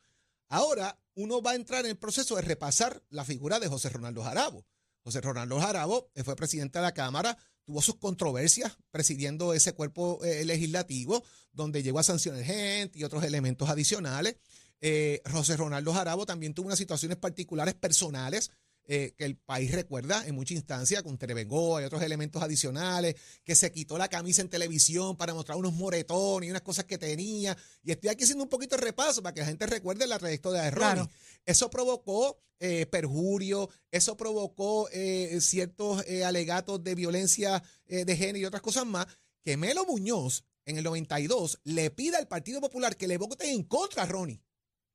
Ahora 0.49 0.99
uno 1.15 1.43
va 1.43 1.53
a 1.53 1.57
entrar 1.57 1.85
en 1.85 1.91
el 1.91 1.99
proceso 1.99 2.37
de 2.37 2.43
repasar 2.43 3.03
la 3.11 3.25
figura 3.25 3.61
de 3.61 3.69
José 3.69 3.91
Ronaldo 3.91 4.23
Jarabo. 4.23 4.67
José 5.03 5.21
Ronaldo 5.21 5.61
Jarabo 5.61 6.11
eh, 6.15 6.25
fue 6.25 6.37
presidente 6.37 6.79
de 6.79 6.83
la 6.83 6.95
Cámara, 6.95 7.37
tuvo 7.69 7.83
sus 7.83 7.97
controversias 7.97 8.79
presidiendo 8.91 9.53
ese 9.53 9.75
cuerpo 9.75 10.25
eh, 10.25 10.43
legislativo, 10.47 11.23
donde 11.53 11.83
llegó 11.83 11.99
a 11.99 12.03
sancionar 12.03 12.43
gente 12.43 12.99
y 12.99 13.05
otros 13.05 13.23
elementos 13.25 13.69
adicionales. 13.69 14.37
Eh, 14.81 15.21
José 15.31 15.55
Ronaldo 15.55 15.93
Jarabo 15.93 16.25
también 16.25 16.55
tuvo 16.55 16.69
unas 16.69 16.79
situaciones 16.79 17.19
particulares 17.19 17.75
personales 17.75 18.51
eh, 18.91 19.13
que 19.19 19.27
el 19.27 19.37
país 19.37 19.71
recuerda 19.71 20.27
en 20.27 20.35
mucha 20.35 20.55
instancia 20.55 21.03
con 21.03 21.19
Terebengoa 21.19 21.83
y 21.83 21.85
otros 21.85 22.01
elementos 22.01 22.43
adicionales, 22.43 23.17
que 23.45 23.55
se 23.55 23.71
quitó 23.71 23.99
la 23.99 24.09
camisa 24.09 24.41
en 24.41 24.49
televisión 24.49 25.15
para 25.15 25.35
mostrar 25.35 25.59
unos 25.59 25.75
moretones 25.75 26.49
y 26.49 26.51
unas 26.51 26.63
cosas 26.63 26.87
que 26.87 26.97
tenía. 26.97 27.55
Y 27.83 27.91
estoy 27.91 28.09
aquí 28.09 28.25
haciendo 28.25 28.45
un 28.45 28.49
poquito 28.49 28.77
de 28.77 28.83
repaso 28.83 29.23
para 29.23 29.35
que 29.35 29.41
la 29.41 29.47
gente 29.47 29.67
recuerde 29.67 30.07
la 30.07 30.19
trayectoria 30.19 30.63
de 30.63 30.71
Ronnie. 30.71 30.95
Claro. 30.95 31.11
Eso 31.45 31.69
provocó 31.69 32.41
eh, 32.61 32.87
perjurio, 32.87 33.69
eso 33.91 34.17
provocó 34.17 34.89
eh, 34.91 35.39
ciertos 35.43 36.03
alegatos 36.25 36.83
de 36.83 36.95
violencia 36.95 37.63
de 37.87 38.17
género 38.17 38.39
y 38.39 38.45
otras 38.47 38.63
cosas 38.63 38.87
más, 38.87 39.07
que 39.45 39.59
Melo 39.59 39.85
Muñoz 39.85 40.45
en 40.65 40.79
el 40.79 40.85
92 40.85 41.61
le 41.65 41.91
pide 41.91 42.17
al 42.17 42.27
Partido 42.27 42.61
Popular 42.63 42.97
que 42.97 43.07
le 43.07 43.19
vote 43.19 43.51
en 43.51 43.65
contra 43.65 44.05
a 44.05 44.07
Ronnie. 44.07 44.43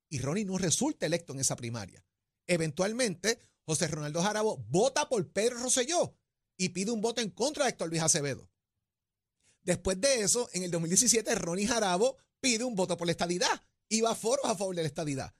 Y 0.08 0.18
Ronnie 0.18 0.44
no 0.44 0.58
resulta 0.58 1.06
electo 1.06 1.32
en 1.32 1.38
esa 1.38 1.54
primaria. 1.54 2.04
Eventualmente, 2.46 3.38
José 3.66 3.88
Ronaldo 3.88 4.22
Jarabo 4.22 4.64
vota 4.68 5.08
por 5.08 5.26
Pedro 5.30 5.58
Rosselló 5.58 6.16
y 6.56 6.70
pide 6.70 6.90
un 6.90 7.00
voto 7.00 7.20
en 7.20 7.30
contra 7.30 7.64
de 7.64 7.70
Héctor 7.70 7.88
Luis 7.88 8.02
Acevedo. 8.02 8.50
Después 9.62 10.00
de 10.00 10.20
eso, 10.20 10.48
en 10.52 10.62
el 10.62 10.70
2017, 10.70 11.34
Ronnie 11.36 11.66
Jarabo 11.66 12.18
pide 12.40 12.64
un 12.64 12.74
voto 12.74 12.96
por 12.96 13.06
la 13.06 13.12
estadidad 13.12 13.62
y 13.88 14.02
va 14.02 14.10
a 14.10 14.14
foros 14.14 14.44
a 14.44 14.54
favor 14.54 14.76
de 14.76 14.82
la 14.82 14.88
estadidad. 14.88 15.34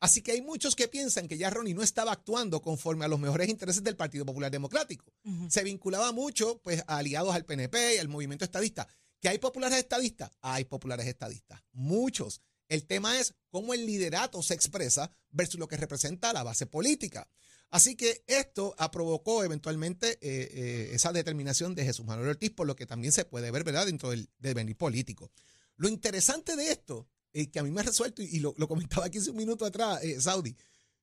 Así 0.00 0.22
que 0.22 0.32
hay 0.32 0.40
muchos 0.40 0.76
que 0.76 0.88
piensan 0.88 1.28
que 1.28 1.36
ya 1.36 1.50
Ronnie 1.50 1.74
no 1.74 1.82
estaba 1.82 2.12
actuando 2.12 2.62
conforme 2.62 3.04
a 3.04 3.08
los 3.08 3.20
mejores 3.20 3.48
intereses 3.48 3.84
del 3.84 3.96
Partido 3.96 4.24
Popular 4.24 4.50
Democrático. 4.50 5.12
Se 5.48 5.62
vinculaba 5.62 6.10
mucho 6.12 6.60
pues, 6.62 6.82
a 6.86 6.98
aliados 6.98 7.34
al 7.34 7.44
PNP 7.44 7.96
y 7.96 7.98
al 7.98 8.08
movimiento 8.08 8.44
estadista. 8.44 8.88
¿Que 9.20 9.28
hay 9.28 9.38
populares 9.38 9.78
estadistas? 9.78 10.30
Hay 10.40 10.64
populares 10.64 11.06
estadistas, 11.06 11.62
muchos. 11.72 12.40
El 12.68 12.86
tema 12.86 13.18
es 13.18 13.34
cómo 13.50 13.74
el 13.74 13.84
liderato 13.84 14.42
se 14.42 14.54
expresa 14.54 15.10
versus 15.30 15.60
lo 15.60 15.68
que 15.68 15.76
representa 15.76 16.32
la 16.32 16.44
base 16.44 16.64
política. 16.64 17.28
Así 17.70 17.94
que 17.94 18.24
esto 18.26 18.74
provocó 18.90 19.44
eventualmente 19.44 20.18
eh, 20.20 20.50
eh, 20.52 20.90
esa 20.92 21.12
determinación 21.12 21.74
de 21.74 21.84
Jesús 21.84 22.04
Manuel 22.04 22.30
Ortiz, 22.30 22.50
por 22.50 22.66
lo 22.66 22.74
que 22.74 22.84
también 22.84 23.12
se 23.12 23.24
puede 23.24 23.50
ver 23.52 23.62
¿verdad? 23.62 23.86
dentro 23.86 24.10
del, 24.10 24.28
del 24.38 24.54
venir 24.54 24.76
político. 24.76 25.30
Lo 25.76 25.88
interesante 25.88 26.56
de 26.56 26.72
esto, 26.72 27.08
eh, 27.32 27.48
que 27.48 27.60
a 27.60 27.62
mí 27.62 27.70
me 27.70 27.80
ha 27.80 27.84
resuelto, 27.84 28.22
y 28.22 28.40
lo, 28.40 28.54
lo 28.56 28.66
comentaba 28.66 29.06
aquí 29.06 29.18
hace 29.18 29.30
un 29.30 29.36
minuto 29.36 29.64
atrás, 29.64 30.00
Saudi, 30.18 30.56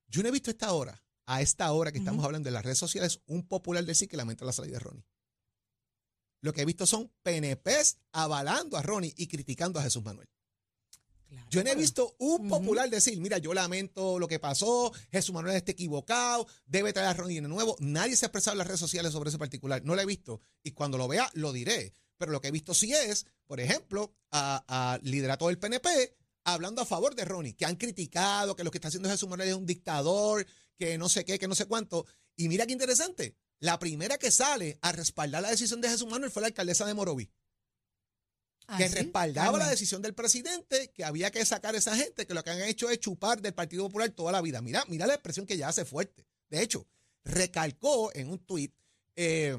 yo 0.07 0.21
no 0.21 0.29
he 0.29 0.31
visto 0.31 0.51
esta 0.51 0.73
hora, 0.73 1.01
a 1.25 1.41
esta 1.41 1.71
hora 1.71 1.91
que 1.91 1.99
estamos 1.99 2.23
hablando 2.23 2.47
de 2.47 2.51
las 2.51 2.63
redes 2.63 2.77
sociales, 2.77 3.21
un 3.27 3.47
popular 3.47 3.85
decir 3.85 4.09
que 4.09 4.17
lamenta 4.17 4.45
la 4.45 4.53
salida 4.53 4.73
de 4.73 4.79
Ronnie. 4.79 5.05
Lo 6.41 6.53
que 6.53 6.61
he 6.61 6.65
visto 6.65 6.85
son 6.85 7.11
PNPs 7.23 7.97
avalando 8.11 8.77
a 8.77 8.81
Ronnie 8.81 9.13
y 9.17 9.27
criticando 9.27 9.79
a 9.79 9.83
Jesús 9.83 10.03
Manuel. 10.03 10.29
Yo 11.49 11.63
no 11.63 11.69
he 11.69 11.75
visto 11.75 12.15
un 12.19 12.47
popular 12.47 12.89
decir, 12.89 13.19
mira, 13.19 13.37
yo 13.37 13.53
lamento 13.53 14.19
lo 14.19 14.27
que 14.27 14.39
pasó, 14.39 14.91
Jesús 15.11 15.33
Manuel 15.33 15.55
está 15.55 15.71
equivocado, 15.71 16.47
debe 16.65 16.93
traer 16.93 17.09
a 17.09 17.13
Ronnie 17.13 17.41
de 17.41 17.47
nuevo. 17.47 17.75
Nadie 17.79 18.15
se 18.15 18.25
ha 18.25 18.27
expresado 18.27 18.53
en 18.53 18.59
las 18.59 18.67
redes 18.67 18.79
sociales 18.79 19.11
sobre 19.11 19.29
ese 19.29 19.37
particular. 19.37 19.83
No 19.83 19.95
lo 19.95 20.01
he 20.01 20.05
visto. 20.05 20.41
Y 20.63 20.71
cuando 20.71 20.97
lo 20.97 21.07
vea, 21.07 21.29
lo 21.33 21.53
diré. 21.53 21.93
Pero 22.17 22.31
lo 22.31 22.41
que 22.41 22.47
he 22.47 22.51
visto 22.51 22.73
sí 22.73 22.93
es, 22.93 23.25
por 23.45 23.59
ejemplo, 23.59 24.13
a, 24.31 24.63
a 24.67 24.99
liderato 25.03 25.47
del 25.47 25.59
PNP 25.59 26.15
hablando 26.43 26.81
a 26.81 26.85
favor 26.85 27.13
de 27.13 27.25
Ronnie, 27.25 27.55
que 27.55 27.65
han 27.65 27.75
criticado 27.75 28.55
que 28.55 28.63
lo 28.63 28.71
que 28.71 28.77
está 28.77 28.87
haciendo 28.87 29.09
Jesús 29.09 29.27
Manuel 29.27 29.49
es 29.49 29.55
un 29.55 29.65
dictador, 29.65 30.47
que 30.77 30.97
no 30.97 31.09
sé 31.09 31.25
qué, 31.25 31.37
que 31.37 31.47
no 31.47 31.55
sé 31.55 31.65
cuánto. 31.65 32.05
Y 32.37 32.47
mira 32.47 32.65
qué 32.65 32.71
interesante. 32.71 33.35
La 33.59 33.79
primera 33.79 34.17
que 34.17 34.31
sale 34.31 34.77
a 34.81 34.91
respaldar 34.91 35.41
la 35.41 35.49
decisión 35.49 35.81
de 35.81 35.89
Jesús 35.89 36.07
Manuel 36.07 36.31
fue 36.31 36.41
la 36.41 36.47
alcaldesa 36.47 36.85
de 36.85 36.93
Moroví. 36.93 37.29
¿Ah, 38.67 38.77
que 38.77 38.89
sí? 38.89 38.95
respaldaba 38.95 39.57
Ah, 39.57 39.59
la 39.59 39.69
decisión 39.69 40.01
del 40.01 40.13
presidente, 40.13 40.91
que 40.93 41.05
había 41.05 41.31
que 41.31 41.43
sacar 41.45 41.73
a 41.73 41.77
esa 41.77 41.95
gente, 41.95 42.27
que 42.27 42.33
lo 42.33 42.43
que 42.43 42.49
han 42.49 42.61
hecho 42.61 42.89
es 42.89 42.99
chupar 42.99 43.41
del 43.41 43.53
Partido 43.53 43.85
Popular 43.85 44.09
toda 44.09 44.31
la 44.31 44.41
vida. 44.41 44.61
Mira, 44.61 44.83
mira 44.87 45.07
la 45.07 45.13
expresión 45.13 45.45
que 45.45 45.57
ya 45.57 45.69
hace 45.69 45.85
fuerte. 45.85 46.25
De 46.49 46.61
hecho, 46.61 46.85
recalcó 47.23 48.11
en 48.13 48.29
un 48.29 48.39
tuit 48.39 48.73
eh, 49.15 49.57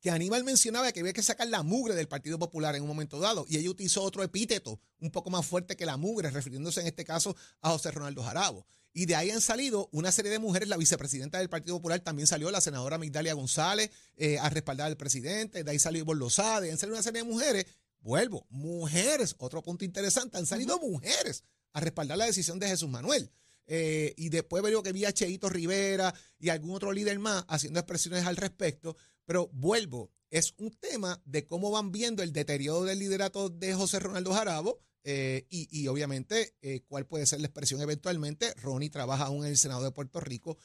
que 0.00 0.10
Aníbal 0.10 0.44
mencionaba 0.44 0.92
que 0.92 1.00
había 1.00 1.12
que 1.12 1.22
sacar 1.22 1.48
la 1.48 1.62
mugre 1.62 1.94
del 1.94 2.06
Partido 2.06 2.38
Popular 2.38 2.76
en 2.76 2.82
un 2.82 2.88
momento 2.88 3.18
dado, 3.18 3.46
y 3.48 3.56
ella 3.56 3.70
utilizó 3.70 4.02
otro 4.02 4.22
epíteto 4.22 4.80
un 5.00 5.10
poco 5.10 5.30
más 5.30 5.44
fuerte 5.44 5.76
que 5.76 5.86
la 5.86 5.96
mugre, 5.96 6.30
refiriéndose 6.30 6.80
en 6.80 6.86
este 6.86 7.04
caso 7.04 7.34
a 7.62 7.70
José 7.70 7.90
Ronaldo 7.90 8.22
Jarabo. 8.22 8.66
Y 8.92 9.06
de 9.06 9.16
ahí 9.16 9.30
han 9.30 9.40
salido 9.40 9.88
una 9.92 10.12
serie 10.12 10.30
de 10.30 10.38
mujeres, 10.38 10.68
la 10.68 10.76
vicepresidenta 10.76 11.38
del 11.38 11.48
Partido 11.48 11.76
Popular 11.76 12.00
también 12.00 12.26
salió, 12.26 12.50
la 12.50 12.60
senadora 12.60 12.98
Migdalia 12.98 13.34
González, 13.34 13.90
eh, 14.16 14.38
a 14.38 14.48
respaldar 14.50 14.86
al 14.86 14.96
presidente, 14.96 15.64
de 15.64 15.70
ahí 15.70 15.78
salió 15.78 16.04
Lozada, 16.14 16.60
de 16.60 16.66
ahí 16.66 16.72
han 16.72 16.78
salido 16.78 16.96
una 16.96 17.02
serie 17.02 17.22
de 17.22 17.28
mujeres, 17.28 17.66
vuelvo, 18.00 18.46
mujeres, 18.50 19.34
otro 19.38 19.62
punto 19.62 19.84
interesante, 19.84 20.38
han 20.38 20.46
salido 20.46 20.78
mujeres 20.78 21.44
a 21.72 21.80
respaldar 21.80 22.18
la 22.18 22.26
decisión 22.26 22.58
de 22.58 22.68
Jesús 22.68 22.88
Manuel. 22.88 23.30
Eh, 23.66 24.14
y 24.16 24.30
después 24.30 24.62
veo 24.62 24.82
que 24.82 24.92
vi 24.92 25.04
a 25.04 25.12
Cheito 25.12 25.48
Rivera 25.48 26.14
y 26.38 26.48
algún 26.48 26.74
otro 26.74 26.90
líder 26.92 27.18
más 27.18 27.44
haciendo 27.48 27.78
expresiones 27.78 28.26
al 28.26 28.36
respecto. 28.36 28.96
Pero 29.26 29.50
vuelvo, 29.52 30.10
es 30.30 30.54
un 30.56 30.70
tema 30.70 31.20
de 31.26 31.44
cómo 31.44 31.70
van 31.70 31.92
viendo 31.92 32.22
el 32.22 32.32
deterioro 32.32 32.84
del 32.84 32.98
liderato 32.98 33.50
de 33.50 33.74
José 33.74 33.98
Ronaldo 33.98 34.32
Jarabo 34.32 34.78
eh, 35.04 35.46
y, 35.50 35.68
y 35.70 35.86
obviamente 35.88 36.54
eh, 36.62 36.80
cuál 36.88 37.06
puede 37.06 37.26
ser 37.26 37.40
la 37.40 37.46
expresión 37.46 37.82
eventualmente. 37.82 38.54
Ronnie 38.54 38.88
trabaja 38.88 39.26
aún 39.26 39.44
en 39.44 39.50
el 39.50 39.58
Senado 39.58 39.84
de 39.84 39.90
Puerto 39.90 40.20
Rico 40.20 40.56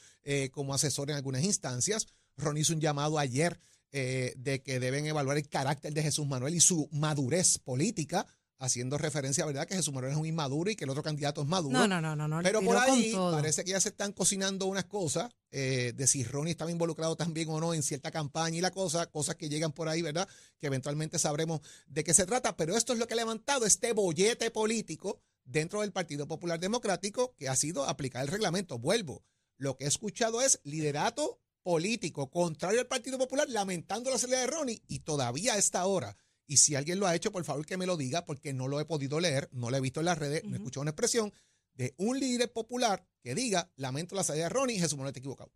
como 0.54 0.74
asesor 0.74 1.10
en 1.10 1.18
algunas 1.18 1.44
instancias. 1.44 2.08
Ronnie 2.38 2.62
hizo 2.62 2.74
un 2.74 2.80
llamado 2.82 3.20
ayer 3.20 3.60
eh, 3.96 4.34
de 4.38 4.62
que 4.64 4.80
deben 4.80 5.06
evaluar 5.06 5.38
el 5.38 5.48
carácter 5.48 5.94
de 5.94 6.02
Jesús 6.02 6.28
Manuel 6.28 6.56
y 6.56 6.60
su 6.60 6.90
madurez 6.92 7.60
política, 7.60 8.26
haciendo 8.58 8.98
referencia, 8.98 9.46
¿verdad?, 9.46 9.68
que 9.68 9.76
Jesús 9.76 9.94
Manuel 9.94 10.14
es 10.14 10.18
un 10.18 10.26
inmaduro 10.26 10.72
y 10.72 10.76
que 10.76 10.86
el 10.86 10.90
otro 10.90 11.04
candidato 11.04 11.42
es 11.42 11.48
maduro. 11.48 11.78
No, 11.78 11.88
no, 11.88 12.02
no, 12.02 12.16
no, 12.16 12.28
no. 12.28 12.42
Pero 12.42 12.62
por 12.62 12.76
ahí 12.76 13.14
parece 13.14 13.64
que 13.64 13.72
ya 13.72 13.80
se 13.80 13.90
están 13.90 14.12
cocinando 14.12 14.66
unas 14.66 14.86
cosas 14.86 15.32
eh, 15.52 15.94
de 15.96 16.08
si 16.08 16.24
Ronnie 16.24 16.52
estaba 16.52 16.72
involucrado 16.72 17.16
también 17.16 17.50
o 17.50 17.60
no 17.60 17.76
en 17.76 17.84
cierta 17.84 18.10
campaña 18.10 18.58
y 18.58 18.62
la 18.62 18.72
cosa, 18.72 19.06
cosas 19.12 19.36
que 19.36 19.48
llegan 19.48 19.74
por 19.74 19.90
ahí, 19.90 20.02
¿verdad? 20.02 20.28
Que 20.60 20.68
eventualmente 20.68 21.20
sabremos 21.20 21.62
de 21.86 22.04
qué 22.04 22.16
se 22.16 22.26
trata. 22.26 22.58
Pero 22.58 22.76
esto 22.76 22.94
es 22.94 23.00
lo 23.00 23.08
que 23.08 23.14
ha 23.14 23.18
levantado 23.18 23.68
este 23.68 23.94
bollete 23.94 24.50
político 24.50 25.22
dentro 25.44 25.82
del 25.82 25.92
Partido 25.92 26.28
Popular 26.28 26.60
Democrático 26.60 27.36
que 27.36 27.50
ha 27.50 27.56
sido 27.56 27.86
aplicar 27.86 28.24
el 28.24 28.30
reglamento. 28.30 28.80
Vuelvo. 28.80 29.24
Lo 29.58 29.78
que 29.78 29.86
he 29.86 29.88
escuchado 29.88 30.42
es 30.42 30.60
liderato 30.64 31.43
político 31.64 32.30
contrario 32.30 32.82
al 32.82 32.88
Partido 32.88 33.18
Popular 33.18 33.50
lamentando 33.50 34.12
la 34.12 34.18
salida 34.18 34.42
de 34.42 34.48
Ronnie 34.48 34.84
y 34.88 35.00
todavía 35.00 35.54
a 35.54 35.58
esta 35.58 35.86
hora. 35.86 36.16
Y 36.46 36.58
si 36.58 36.76
alguien 36.76 37.00
lo 37.00 37.08
ha 37.08 37.16
hecho, 37.16 37.32
por 37.32 37.44
favor 37.46 37.66
que 37.66 37.78
me 37.78 37.86
lo 37.86 37.98
diga, 37.98 38.26
porque 38.26 38.54
no 38.54 38.68
lo 38.68 38.80
he 38.80 38.86
podido 38.86 39.20
leer, 39.20 39.50
no 39.54 39.70
lo 39.72 39.78
he 39.78 39.82
visto 39.82 40.02
en 40.02 40.08
las 40.08 40.18
redes, 40.18 40.44
no 40.44 40.56
he 40.56 40.58
escuchado 40.58 40.82
una 40.82 40.92
expresión 40.92 41.34
de 41.74 41.96
un 41.98 42.20
líder 42.20 42.52
popular 42.52 43.08
que 43.22 43.34
diga, 43.34 43.72
lamento 43.78 44.16
la 44.16 44.24
salida 44.24 44.44
de 44.44 44.50
Ronnie, 44.50 44.78
Jesús 44.78 44.94
Manuel 44.94 45.10
está 45.10 45.20
equivocado. 45.20 45.52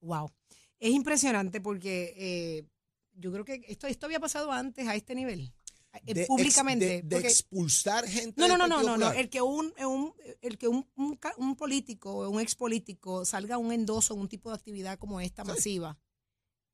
Wow. 0.00 0.30
Es 0.78 0.90
impresionante 0.90 1.60
porque 1.60 2.14
eh, 2.16 2.68
yo 3.14 3.32
creo 3.32 3.44
que 3.44 3.62
esto, 3.68 3.86
esto 3.86 4.06
había 4.06 4.20
pasado 4.20 4.52
antes 4.52 4.86
a 4.86 4.94
este 4.94 5.14
nivel, 5.14 5.52
eh, 5.92 6.14
De 6.14 6.20
ex- 6.22 6.28
públicamente. 6.28 6.84
de, 6.86 7.02
de 7.02 7.18
expulsar 7.26 8.06
gente 8.06 8.40
no, 8.40 8.46
no, 8.48 8.56
no, 8.56 8.66
no, 8.68 8.76
no, 8.82 8.82
no. 8.82 8.92
Popular. 9.06 9.16
El 9.16 9.30
que 9.30 9.42
un, 9.42 9.72
un- 9.84 10.12
el 10.42 10.58
que 10.58 10.68
un, 10.68 10.86
un, 10.96 11.56
político 11.56 12.12
o 12.12 12.28
un 12.30 12.40
expolítico 12.40 13.24
salga 13.24 13.56
a 13.56 13.58
un 13.58 13.72
endoso 13.72 14.14
en 14.14 14.20
un 14.20 14.28
tipo 14.28 14.50
de 14.50 14.56
actividad 14.56 14.98
como 14.98 15.20
esta 15.20 15.42
Sí. 15.44 15.48
masiva, 15.50 15.98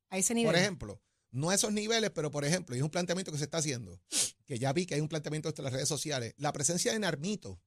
a 0.09 0.17
ese 0.17 0.33
nivel. 0.33 0.51
Por 0.53 0.59
ejemplo, 0.61 1.01
no 1.31 1.49
a 1.49 1.55
esos 1.55 1.71
niveles, 1.73 2.11
pero 2.11 2.29
por 2.31 2.45
ejemplo, 2.45 2.75
y 2.75 2.79
es 2.79 2.83
un 2.83 2.89
planteamiento 2.91 3.31
que 3.31 3.37
se 3.37 3.45
está 3.45 3.57
haciendo, 3.57 3.99
que 4.45 4.59
ya 4.59 4.71
vi 4.73 4.85
que 4.85 4.95
hay 4.95 5.01
un 5.01 5.07
planteamiento 5.09 5.49
en 5.55 5.63
las 5.63 5.73
redes 5.73 5.87
sociales, 5.89 6.33
la 6.37 6.51
presencia 6.53 6.93
de 6.93 6.99
Narmito 6.99 7.59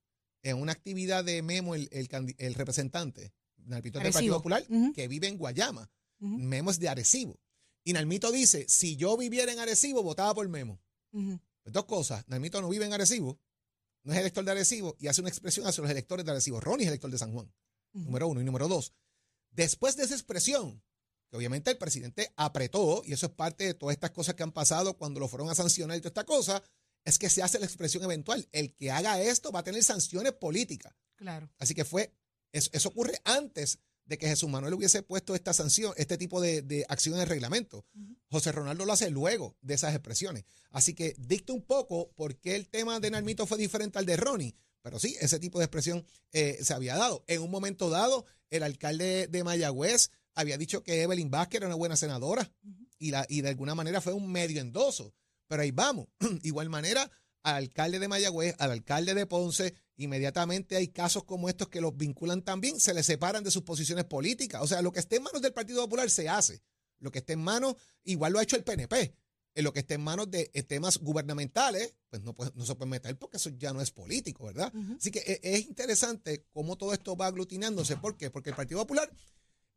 en 0.42 0.58
una 0.60 0.72
actividad 0.72 1.24
de 1.24 1.42
Memo, 1.42 1.74
el, 1.74 1.88
el 1.90 2.54
representante, 2.54 3.32
Narmito 3.56 3.98
del 3.98 4.12
Partido. 4.12 4.36
Popular, 4.36 4.64
que 4.94 5.08
vive 5.08 5.26
en 5.28 5.36
Guayama. 5.36 5.90
Memo 6.20 6.70
es 6.70 6.78
de 6.78 6.88
Arecibo. 6.88 7.40
Y 7.84 7.92
Narmito 7.92 8.30
dice, 8.32 8.64
si 8.68 8.96
yo 8.96 9.16
viviera 9.16 9.52
en 9.52 9.58
Arecibo, 9.58 10.02
votaba 10.02 10.34
por 10.34 10.48
Memo. 10.48 10.80
Pues 11.10 11.72
dos 11.72 11.84
cosas, 11.84 12.26
Narmito 12.28 12.60
no 12.60 12.68
vive 12.68 12.84
en 12.84 12.92
Arecibo, 12.92 13.40
no 14.02 14.12
es 14.12 14.18
elector 14.18 14.44
de 14.44 14.50
Arecibo 14.52 14.96
y 14.98 15.08
hace 15.08 15.20
una 15.20 15.30
expresión 15.30 15.66
hacia 15.66 15.82
los 15.82 15.90
electores 15.90 16.24
de 16.24 16.32
Arecibo. 16.32 16.60
Ronnie 16.60 16.84
es 16.84 16.88
elector 16.88 17.10
de 17.10 17.18
San 17.18 17.32
Juan, 17.32 17.52
número 17.92 18.28
uno. 18.28 18.40
Y 18.40 18.44
número 18.44 18.68
dos, 18.68 18.94
después 19.50 19.96
de 19.96 20.04
esa 20.04 20.14
expresión, 20.14 20.82
que 21.30 21.36
obviamente 21.36 21.70
el 21.70 21.78
presidente 21.78 22.32
apretó, 22.36 23.02
y 23.04 23.12
eso 23.12 23.26
es 23.26 23.32
parte 23.32 23.64
de 23.64 23.74
todas 23.74 23.94
estas 23.94 24.12
cosas 24.12 24.34
que 24.34 24.42
han 24.42 24.52
pasado 24.52 24.96
cuando 24.96 25.20
lo 25.20 25.28
fueron 25.28 25.50
a 25.50 25.54
sancionar 25.54 25.96
y 25.96 26.00
toda 26.00 26.08
esta 26.08 26.24
cosa, 26.24 26.62
es 27.04 27.18
que 27.18 27.28
se 27.28 27.42
hace 27.42 27.58
la 27.58 27.66
expresión 27.66 28.02
eventual. 28.04 28.48
El 28.52 28.74
que 28.74 28.90
haga 28.90 29.20
esto 29.20 29.52
va 29.52 29.60
a 29.60 29.64
tener 29.64 29.82
sanciones 29.82 30.32
políticas. 30.32 30.94
Claro. 31.16 31.50
Así 31.58 31.74
que 31.74 31.84
fue, 31.84 32.14
eso, 32.52 32.70
eso 32.72 32.88
ocurre 32.88 33.20
antes 33.24 33.78
de 34.08 34.18
que 34.18 34.26
Jesús 34.26 34.48
Manuel 34.48 34.74
hubiese 34.74 35.02
puesto 35.02 35.34
esta 35.34 35.52
sanción, 35.52 35.92
este 35.96 36.16
tipo 36.16 36.40
de, 36.40 36.62
de 36.62 36.84
acción 36.88 37.14
en 37.14 37.20
el 37.20 37.28
reglamento. 37.28 37.84
José 38.30 38.52
Ronaldo 38.52 38.86
lo 38.86 38.92
hace 38.94 39.10
luego 39.10 39.56
de 39.60 39.74
esas 39.74 39.94
expresiones. 39.94 40.44
Así 40.70 40.94
que 40.94 41.14
dicta 41.18 41.52
un 41.52 41.62
poco 41.62 42.10
por 42.16 42.36
qué 42.36 42.56
el 42.56 42.68
tema 42.68 43.00
de 43.00 43.10
Narmito 43.10 43.46
fue 43.46 43.58
diferente 43.58 43.98
al 43.98 44.06
de 44.06 44.16
Ronnie. 44.16 44.56
Pero 44.82 44.98
sí, 44.98 45.14
ese 45.20 45.38
tipo 45.38 45.58
de 45.58 45.66
expresión 45.66 46.06
eh, 46.32 46.58
se 46.62 46.72
había 46.72 46.96
dado. 46.96 47.22
En 47.26 47.42
un 47.42 47.50
momento 47.50 47.90
dado, 47.90 48.24
el 48.48 48.62
alcalde 48.62 49.26
de 49.26 49.44
Mayagüez 49.44 50.10
había 50.34 50.56
dicho 50.56 50.82
que 50.82 51.02
Evelyn 51.02 51.30
Vázquez 51.30 51.58
era 51.58 51.66
una 51.66 51.76
buena 51.76 51.96
senadora 51.96 52.50
y, 52.98 53.10
la, 53.10 53.26
y 53.28 53.42
de 53.42 53.50
alguna 53.50 53.74
manera 53.74 54.00
fue 54.00 54.14
un 54.14 54.32
medio 54.32 54.60
endoso. 54.60 55.14
Pero 55.48 55.62
ahí 55.62 55.70
vamos. 55.70 56.08
Igual 56.42 56.70
manera, 56.70 57.10
al 57.42 57.54
alcalde 57.56 57.98
de 57.98 58.08
Mayagüez, 58.08 58.54
al 58.58 58.70
alcalde 58.72 59.14
de 59.14 59.26
Ponce, 59.26 59.74
inmediatamente 59.96 60.76
hay 60.76 60.88
casos 60.88 61.24
como 61.24 61.48
estos 61.48 61.68
que 61.68 61.80
los 61.80 61.96
vinculan 61.96 62.42
también, 62.42 62.78
se 62.80 62.94
les 62.94 63.06
separan 63.06 63.42
de 63.44 63.50
sus 63.50 63.62
posiciones 63.62 64.04
políticas. 64.04 64.62
O 64.62 64.66
sea, 64.66 64.82
lo 64.82 64.92
que 64.92 65.00
esté 65.00 65.16
en 65.16 65.22
manos 65.24 65.42
del 65.42 65.52
Partido 65.52 65.82
Popular 65.82 66.10
se 66.10 66.28
hace. 66.28 66.62
Lo 66.98 67.10
que 67.10 67.20
esté 67.20 67.34
en 67.34 67.40
manos, 67.40 67.76
igual 68.04 68.32
lo 68.32 68.38
ha 68.38 68.42
hecho 68.42 68.56
el 68.56 68.64
PNP. 68.64 69.14
En 69.54 69.64
lo 69.64 69.72
que 69.72 69.80
esté 69.80 69.94
en 69.94 70.02
manos 70.02 70.30
de 70.30 70.50
eh, 70.54 70.62
temas 70.62 70.98
gubernamentales, 70.98 71.94
pues 72.10 72.22
no, 72.22 72.32
puede- 72.34 72.52
no 72.54 72.64
se 72.64 72.74
puede 72.76 72.90
meter 72.90 73.16
porque 73.18 73.38
eso 73.38 73.50
ya 73.50 73.72
no 73.72 73.80
es 73.80 73.90
político, 73.90 74.46
¿verdad? 74.46 74.72
Así 74.98 75.10
que 75.10 75.18
eh, 75.20 75.40
es 75.42 75.66
interesante 75.66 76.44
cómo 76.52 76.76
todo 76.76 76.92
esto 76.92 77.16
va 77.16 77.26
aglutinándose. 77.26 77.96
¿Por 77.96 78.16
qué? 78.16 78.30
Porque 78.30 78.50
el 78.50 78.56
Partido 78.56 78.80
Popular 78.80 79.10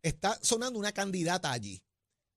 está 0.03 0.37
sonando 0.41 0.77
una 0.79 0.91
candidata 0.91 1.51
allí. 1.51 1.81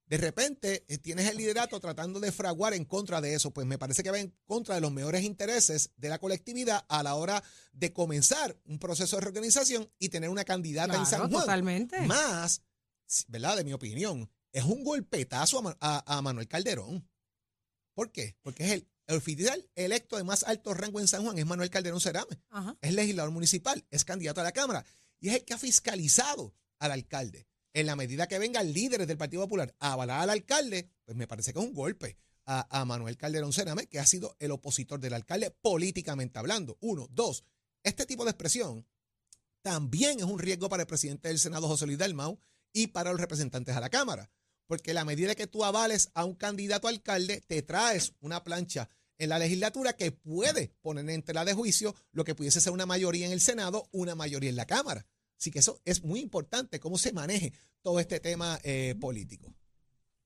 De 0.07 0.17
repente 0.17 0.85
eh, 0.87 0.97
tienes 0.99 1.27
el 1.29 1.37
liderato 1.37 1.79
tratando 1.79 2.19
de 2.19 2.31
fraguar 2.31 2.73
en 2.75 2.85
contra 2.85 3.21
de 3.21 3.33
eso. 3.33 3.51
Pues 3.51 3.65
me 3.65 3.77
parece 3.79 4.03
que 4.03 4.11
va 4.11 4.19
en 4.19 4.35
contra 4.45 4.75
de 4.75 4.81
los 4.81 4.91
mejores 4.91 5.23
intereses 5.23 5.89
de 5.97 6.09
la 6.09 6.19
colectividad 6.19 6.85
a 6.89 7.01
la 7.01 7.15
hora 7.15 7.43
de 7.71 7.91
comenzar 7.91 8.55
un 8.65 8.77
proceso 8.77 9.15
de 9.15 9.21
reorganización 9.23 9.91
y 9.97 10.09
tener 10.09 10.29
una 10.29 10.43
candidata 10.45 10.95
en 10.95 11.05
San 11.07 11.21
Juan. 11.21 11.31
totalmente. 11.31 11.99
Más, 12.01 12.61
¿verdad? 13.27 13.57
De 13.57 13.63
mi 13.63 13.73
opinión, 13.73 14.29
es 14.51 14.63
un 14.63 14.83
golpetazo 14.83 15.67
a, 15.67 15.75
a- 15.79 16.17
a 16.17 16.21
Manuel 16.21 16.47
Calderón. 16.47 17.09
¿Por 17.95 18.11
qué? 18.11 18.37
Porque 18.43 18.65
es 18.65 18.71
el, 18.73 18.87
el 19.07 19.15
oficial 19.17 19.67
electo 19.73 20.17
de 20.17 20.23
más 20.23 20.43
alto 20.43 20.73
rango 20.73 20.99
en 20.99 21.07
San 21.07 21.23
Juan, 21.23 21.37
es 21.39 21.45
Manuel 21.45 21.69
Calderón 21.69 21.99
Cerame 22.01 22.39
Ajá. 22.49 22.77
es 22.81 22.93
legislador 22.93 23.31
municipal, 23.31 23.85
es 23.89 24.05
candidato 24.05 24.41
a 24.41 24.43
la 24.43 24.51
Cámara. 24.51 24.85
y 25.19 25.29
es 25.29 25.35
el 25.35 25.45
que 25.45 25.53
ha 25.53 25.57
fiscalizado 25.57 26.53
al 26.77 26.91
alcalde. 26.91 27.47
En 27.75 27.87
la 27.87 27.97
medida 27.97 28.27
que 28.27 28.39
vengan 28.39 28.71
líderes 28.71 29.05
del 29.05 29.17
Partido 29.17 29.43
Popular 29.43 29.75
a 29.79 29.91
avalar 29.91 30.21
al 30.21 30.29
alcalde, 30.29 30.89
pues 31.03 31.17
me 31.17 31.27
parece 31.27 31.51
que 31.51 31.59
es 31.59 31.65
un 31.65 31.73
golpe 31.73 32.17
a, 32.45 32.85
Manuel 32.85 33.17
Calderón 33.17 33.51
Cename, 33.51 33.87
que 33.87 33.99
ha 33.99 34.05
sido 34.05 34.37
el 34.39 34.51
opositor 34.51 35.01
del 35.01 35.13
alcalde 35.13 35.51
políticamente 35.51 36.39
hablando. 36.39 36.77
Uno. 36.79 37.09
Dos, 37.11 37.43
este 37.83 38.05
tipo 38.05 38.23
de 38.23 38.31
expresión 38.31 38.87
también 39.61 40.19
es 40.19 40.23
un 40.23 40.39
riesgo 40.39 40.69
para 40.69 40.83
el 40.83 40.87
presidente 40.87 41.27
del 41.27 41.37
Senado, 41.37 41.67
José 41.67 41.85
Luis 41.85 41.97
Dalmau, 41.97 42.39
y 42.71 42.87
para 42.87 43.11
los 43.11 43.19
representantes 43.19 43.75
a 43.75 43.81
la 43.81 43.89
Cámara. 43.89 44.31
Porque 44.67 44.93
la 44.93 45.03
medida 45.03 45.35
que 45.35 45.47
tú 45.47 45.65
avales 45.65 46.11
a 46.13 46.23
un 46.23 46.35
candidato 46.35 46.87
alcalde, 46.87 47.41
te 47.41 47.61
traes 47.61 48.13
una 48.21 48.45
plancha 48.45 48.89
en 49.17 49.27
la 49.27 49.37
legislatura 49.37 49.97
que 49.97 50.13
puede 50.13 50.71
poner 50.81 51.09
en 51.09 51.23
tela 51.23 51.43
de 51.43 51.53
juicio 51.53 51.93
lo 52.13 52.23
que 52.23 52.35
pudiese 52.35 52.61
ser 52.61 52.71
una 52.71 52.85
mayoría 52.85 53.25
en 53.25 53.33
el 53.33 53.41
Senado, 53.41 53.89
una 53.91 54.15
mayoría 54.15 54.49
en 54.49 54.55
la 54.55 54.65
Cámara. 54.65 55.05
Así 55.39 55.51
que 55.51 55.59
eso 55.59 55.81
es 55.85 56.03
muy 56.03 56.19
importante, 56.21 56.79
cómo 56.79 56.97
se 56.97 57.11
maneje 57.13 57.53
todo 57.81 57.99
este 57.99 58.19
tema 58.19 58.59
eh, 58.63 58.95
político. 58.99 59.53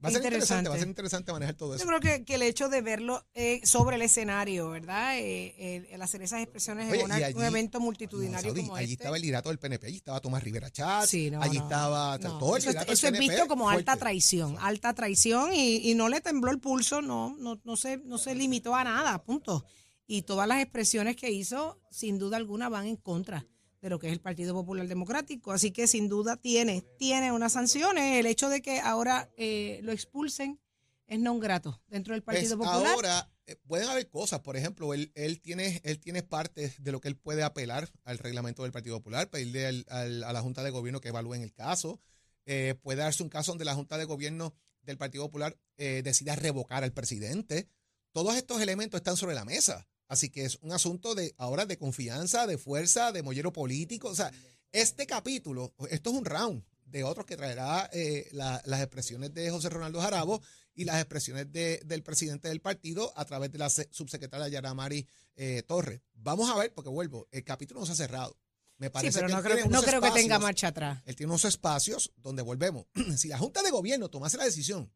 Va 0.02 0.08
a 0.08 0.12
ser 0.14 0.24
interesante. 0.24 0.70
va 0.70 0.76
a 0.76 0.80
ser 0.80 0.88
interesante 0.88 1.34
manejar 1.34 1.56
todo 1.56 1.76
eso. 1.76 1.84
Yo 1.84 1.88
creo 1.90 2.00
que, 2.00 2.24
que 2.24 2.36
el 2.36 2.44
hecho 2.44 2.70
de 2.70 2.82
verlo 2.82 3.28
eh, 3.34 3.60
sobre 3.66 3.98
el 3.98 4.02
escenario, 4.02 4.70
¿verdad? 4.70 5.18
Eh, 5.20 5.76
el, 5.76 5.86
el 5.88 6.02
hacer 6.02 6.22
esas 6.22 6.42
expresiones 6.42 6.90
Oye, 6.90 7.00
en 7.00 7.06
una- 7.06 7.20
y 7.20 7.24
allí- 7.24 7.38
un 7.38 7.44
evento 7.44 7.82
multitudinario 7.82 8.48
No, 8.48 8.56
Saudi, 8.56 8.62
como 8.62 8.76
allí 8.78 8.94
este. 8.94 9.04
estaba 9.04 9.18
el 9.18 9.22
liderato 9.24 9.50
del 9.50 9.60
PNP, 9.60 9.88
allí 9.88 9.98
estaba 9.98 10.22
Tomás 10.22 10.42
Rivera 10.42 10.72
Chatz, 10.72 11.10
Sí, 11.10 11.30
no, 11.30 11.42
allí 11.42 11.58
no, 11.58 11.64
estaba 11.64 12.18
todo 12.18 12.56
el 12.56 12.62
eso, 12.62 12.70
liderato 12.70 12.94
eso 12.94 13.08
del 13.08 13.16
es 13.16 13.20
PNP 13.20 13.34
visto 13.34 13.48
como 13.50 13.70
alta 13.70 13.98
traición, 13.98 14.56
alta 14.62 14.94
traición 14.94 15.54
y, 15.54 15.92
y 15.92 15.96
no 15.96 16.08
le 16.08 16.22
tembló 16.22 16.52
el 16.52 16.60
pulso, 16.62 17.02
no, 17.02 17.36
no, 17.38 17.60
no 17.66 17.76
se, 17.76 17.98
no 17.98 18.18
se 18.18 18.36
limitó 18.36 18.74
a 18.76 18.86
nada, 18.86 19.22
punto. 19.26 19.66
Y 20.08 20.22
todas 20.22 20.48
las 20.48 20.62
expresiones 20.62 21.18
que 21.18 21.30
hizo, 21.30 21.78
sin 21.92 22.18
duda 22.20 22.38
alguna, 22.38 22.70
van 22.70 22.86
en 22.88 22.96
contra 22.96 23.46
de 23.82 23.90
lo 23.90 24.00
que 24.00 24.08
es 24.08 24.14
el 24.14 24.20
Partido 24.22 24.54
Popular 24.54 24.88
Democrático. 24.88 25.52
Así 25.52 25.72
que 25.72 25.88
sin 25.88 26.10
duda 26.10 26.36
tiene, 26.38 26.84
tiene 26.98 27.32
unas 27.32 27.54
sanciones. 27.54 28.18
El 28.20 28.26
hecho 28.26 28.50
de 28.50 28.62
que 28.62 28.80
ahora 28.80 29.30
eh, 29.38 29.80
lo 29.84 29.92
expulsen 29.92 30.60
es 31.08 31.20
non 31.20 31.40
grato 31.40 31.82
dentro 31.88 32.14
del 32.14 32.22
Partido 32.22 32.56
Pues 32.58 32.70
Popular. 32.70 32.94
ahora 32.94 33.32
eh, 33.48 33.56
pueden 33.66 33.90
haber 33.90 34.08
cosas, 34.10 34.42
por 34.42 34.56
ejemplo, 34.58 34.94
él, 34.94 35.12
él 35.16 35.40
tiene 35.42 35.82
él 35.84 35.98
tiene 36.00 36.22
parte 36.22 36.72
de 36.78 36.92
lo 36.92 37.02
que 37.02 37.08
él 37.08 37.16
puede 37.18 37.42
apelar 37.42 37.90
al 38.04 38.20
reglamento 38.20 38.62
del 38.62 38.72
Partido 38.72 38.98
Popular, 38.98 39.28
pedirle 39.30 39.66
al- 39.66 39.86
al- 39.90 40.24
a 40.24 40.34
la 40.34 40.42
Junta 40.42 40.62
de 40.62 40.70
Gobierno 40.70 41.02
que 41.02 41.10
evalúen 41.10 41.42
el 41.42 41.52
caso. 41.54 42.00
Eh, 42.46 42.76
puede 42.82 43.00
darse 43.02 43.24
un 43.24 43.30
caso 43.30 43.52
donde 43.52 43.66
la 43.66 43.74
Junta 43.74 43.98
de 43.98 44.06
Gobierno 44.06 44.54
del 44.84 44.98
Partido 44.98 45.26
Popular 45.26 45.58
decida 45.78 46.36
revocar 46.36 46.84
al 46.84 46.92
presidente. 46.94 47.68
Todos 48.12 48.36
estos 48.36 48.60
elementos 48.62 48.98
están 49.00 49.16
sobre 49.18 49.36
la 49.36 49.46
mesa. 49.46 49.88
Así 50.10 50.30
que 50.30 50.44
es 50.44 50.58
un 50.62 50.72
asunto 50.74 51.16
de 51.16 51.34
ahora 51.38 51.66
de 51.66 51.78
confianza, 51.78 52.46
de 52.48 52.58
fuerza, 52.58 53.12
de 53.14 53.24
mollero 53.24 53.54
político. 53.54 54.10
O 54.10 54.16
sea, 54.16 54.32
este 54.72 55.06
capítulo, 55.08 55.74
esto 55.90 56.10
es 56.10 56.16
un 56.18 56.26
round 56.26 56.64
de 56.86 57.04
otros 57.04 57.26
que 57.28 57.38
traerá 57.38 57.90
eh, 57.94 58.28
la- 58.32 58.62
las 58.66 58.82
expresiones 58.82 59.34
de 59.34 59.50
José 59.52 59.70
Ronaldo 59.70 60.02
Jarabo 60.02 60.42
y 60.74 60.86
las 60.86 60.98
expresiones 60.98 61.52
de- 61.54 61.80
del 61.86 62.02
presidente 62.04 62.48
del 62.50 62.60
partido 62.62 63.14
a 63.16 63.24
través 63.26 63.52
de 63.52 63.60
la 63.60 63.70
se- 63.70 63.88
subsecretaria 63.92 64.48
Yaramari 64.48 65.08
eh, 65.36 65.64
Torres. 65.68 66.02
Vamos 66.16 66.50
a 66.50 66.58
ver, 66.58 66.74
porque 66.74 66.90
vuelvo, 66.90 67.28
el 67.32 67.44
capítulo 67.44 67.80
no 67.80 67.86
se 67.86 67.92
ha 67.92 67.96
cerrado. 67.96 68.36
Me 68.78 68.88
Sí, 68.88 68.92
parece 68.92 69.20
pero 69.20 69.28
que 69.28 69.34
no 69.34 69.42
creo, 69.44 69.66
no 69.70 69.82
creo 69.84 70.02
que 70.02 70.12
tenga 70.12 70.40
marcha 70.40 70.70
atrás. 70.70 71.04
Él 71.06 71.16
tiene 71.16 71.32
unos 71.32 71.46
espacios 71.46 72.12
donde 72.18 72.42
volvemos. 72.42 72.88
si 73.18 73.28
la 73.28 73.38
Junta 73.38 73.62
de 73.62 73.70
Gobierno 73.72 74.10
tomase 74.10 74.38
la 74.38 74.46
decisión 74.46 74.92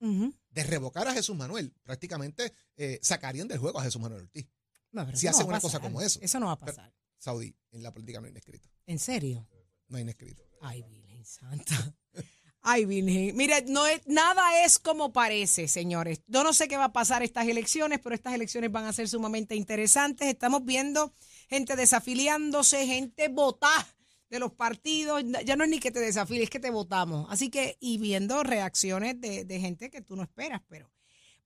de 0.49 0.63
revocar 0.63 1.07
a 1.07 1.13
Jesús 1.13 1.35
Manuel, 1.35 1.71
prácticamente 1.83 2.51
eh, 2.77 2.99
sacarían 3.03 3.47
del 3.47 3.59
juego 3.59 3.79
a 3.79 3.83
Jesús 3.83 4.01
Manuel 4.01 4.23
Ortiz. 4.23 4.47
No, 4.93 5.05
pero 5.05 5.17
Si 5.17 5.27
hacen 5.27 5.45
una 5.47 5.59
cosa 5.59 5.79
como 5.81 6.01
eso. 6.01 6.19
Eso 6.21 6.39
no 6.39 6.45
va 6.45 6.53
a 6.53 6.59
Pero- 6.59 6.73
pasar. 6.75 6.93
Saudí, 7.17 7.55
en 7.71 7.83
la 7.83 7.91
política 7.93 8.19
no 8.19 8.25
hay 8.25 8.31
inescrito. 8.31 8.69
¿En 8.85 8.99
serio? 8.99 9.47
No 9.87 9.97
hay 9.97 10.03
inescrito. 10.03 10.43
Ay, 10.61 10.81
Virgen 10.83 11.25
Santa. 11.25 11.95
Ay, 12.61 12.85
Virgen. 12.85 13.35
Mire, 13.35 13.63
no 13.67 13.85
es, 13.87 14.01
nada 14.07 14.63
es 14.63 14.79
como 14.79 15.11
parece, 15.11 15.67
señores. 15.67 16.21
Yo 16.27 16.43
no 16.43 16.53
sé 16.53 16.67
qué 16.69 16.77
va 16.77 16.85
a 16.85 16.93
pasar 16.93 17.21
estas 17.23 17.47
elecciones, 17.47 17.99
pero 18.01 18.15
estas 18.15 18.33
elecciones 18.33 18.71
van 18.71 18.85
a 18.85 18.93
ser 18.93 19.09
sumamente 19.09 19.55
interesantes. 19.55 20.27
Estamos 20.29 20.63
viendo 20.63 21.13
gente 21.49 21.75
desafiliándose, 21.75 22.85
gente 22.87 23.27
votar 23.29 23.85
de 24.29 24.39
los 24.39 24.51
partidos. 24.53 25.23
Ya 25.45 25.55
no 25.55 25.63
es 25.63 25.69
ni 25.69 25.79
que 25.79 25.91
te 25.91 25.99
desafíes, 25.99 26.43
es 26.43 26.49
que 26.49 26.59
te 26.59 26.69
votamos. 26.71 27.27
Así 27.29 27.49
que, 27.49 27.77
y 27.79 27.97
viendo 27.97 28.43
reacciones 28.43 29.19
de, 29.19 29.43
de 29.45 29.59
gente 29.59 29.89
que 29.89 30.01
tú 30.01 30.15
no 30.15 30.23
esperas, 30.23 30.61
pero 30.67 30.89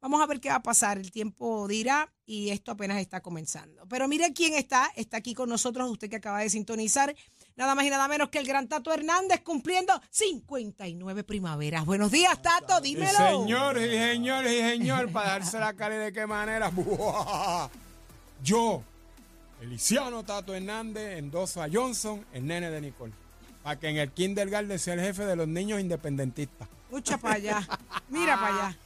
vamos 0.02 0.22
a 0.22 0.26
ver 0.26 0.40
qué 0.40 0.50
va 0.50 0.56
a 0.56 0.64
pasar. 0.64 0.98
El 0.98 1.12
tiempo 1.12 1.68
dirá 1.68 2.12
y 2.26 2.50
esto 2.50 2.72
apenas 2.72 3.00
está 3.00 3.22
comenzando. 3.22 3.86
Pero 3.88 4.08
mire 4.08 4.34
quién 4.34 4.54
está, 4.54 4.92
está 4.96 5.18
aquí 5.18 5.34
con 5.34 5.50
nosotros, 5.50 5.90
usted 5.90 6.10
que 6.10 6.16
acaba 6.18 6.40
de 6.40 6.50
sintonizar. 6.50 7.16
Nada 7.56 7.74
más 7.74 7.86
y 7.86 7.90
nada 7.90 8.08
menos 8.08 8.30
que 8.30 8.38
el 8.38 8.46
gran 8.46 8.68
Tato 8.68 8.94
Hernández 8.94 9.42
cumpliendo 9.42 10.00
59 10.12 11.24
primaveras. 11.24 11.86
Buenos 11.86 12.12
días, 12.12 12.40
Tato, 12.42 12.80
dímelo. 12.82 13.18
señores 13.18 13.92
y 13.92 13.98
señores 13.98 14.52
y 14.54 14.60
señor, 14.60 15.12
para 15.12 15.30
darse 15.32 15.58
la 15.60 15.74
cara 15.74 15.96
y 15.96 15.98
de 15.98 16.14
qué 16.14 16.28
manera. 16.28 16.70
¡buah! 16.70 17.70
Yo, 18.44 18.84
Feliciano 19.60 20.24
Tato 20.24 20.54
Hernández, 20.54 21.18
endoso 21.18 21.64
a 21.64 21.68
Johnson, 21.72 22.24
el 22.32 22.46
nene 22.46 22.70
de 22.70 22.80
Nicole. 22.82 23.14
Para 23.64 23.80
que 23.80 23.90
en 23.90 23.98
el 23.98 24.12
kindergarten 24.12 24.78
sea 24.78 24.94
el 24.94 25.00
jefe 25.02 25.26
de 25.26 25.36
los 25.36 25.48
niños 25.48 25.82
independentistas. 25.82 26.68
Escucha 26.86 27.18
para 27.18 27.36
allá. 27.36 27.68
Mira 28.10 28.40
para 28.40 28.56
allá. 28.68 28.78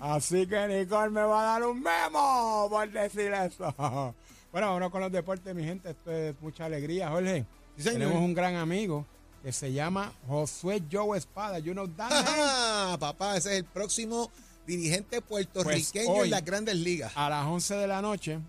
Así 0.00 0.46
que 0.46 0.66
Nicole 0.66 1.10
me 1.10 1.22
va 1.22 1.40
a 1.40 1.44
dar 1.60 1.68
un 1.68 1.80
memo 1.82 2.66
por 2.70 2.90
decir 2.90 3.32
eso. 3.32 3.74
Bueno, 4.52 4.66
vámonos 4.66 4.90
con 4.90 5.00
los 5.00 5.12
deportes, 5.12 5.54
mi 5.54 5.62
gente. 5.62 5.90
Esto 5.90 6.10
es 6.10 6.34
mucha 6.40 6.64
alegría, 6.64 7.08
Jorge. 7.08 7.46
Sí, 7.76 7.84
señor. 7.84 8.00
Tenemos 8.00 8.16
un 8.20 8.34
gran 8.34 8.56
amigo 8.56 9.06
que 9.44 9.52
se 9.52 9.72
llama 9.72 10.12
Josué 10.26 10.82
Joe 10.90 11.16
Espada. 11.16 11.60
You 11.60 11.72
know 11.72 11.86
that? 11.86 12.08
Ah, 12.10 12.96
papá, 12.98 13.36
ese 13.36 13.52
es 13.52 13.58
el 13.58 13.64
próximo 13.64 14.28
dirigente 14.66 15.20
puertorriqueño 15.22 16.06
Pues 16.06 16.18
hoy- 16.22 16.24
en 16.24 16.30
las 16.32 16.44
grandes 16.44 16.74
ligas. 16.74 17.12
a 17.14 17.30
las 17.30 17.46
11 17.46 17.76
de 17.76 17.86
la 17.86 18.02
noche, 18.02 18.40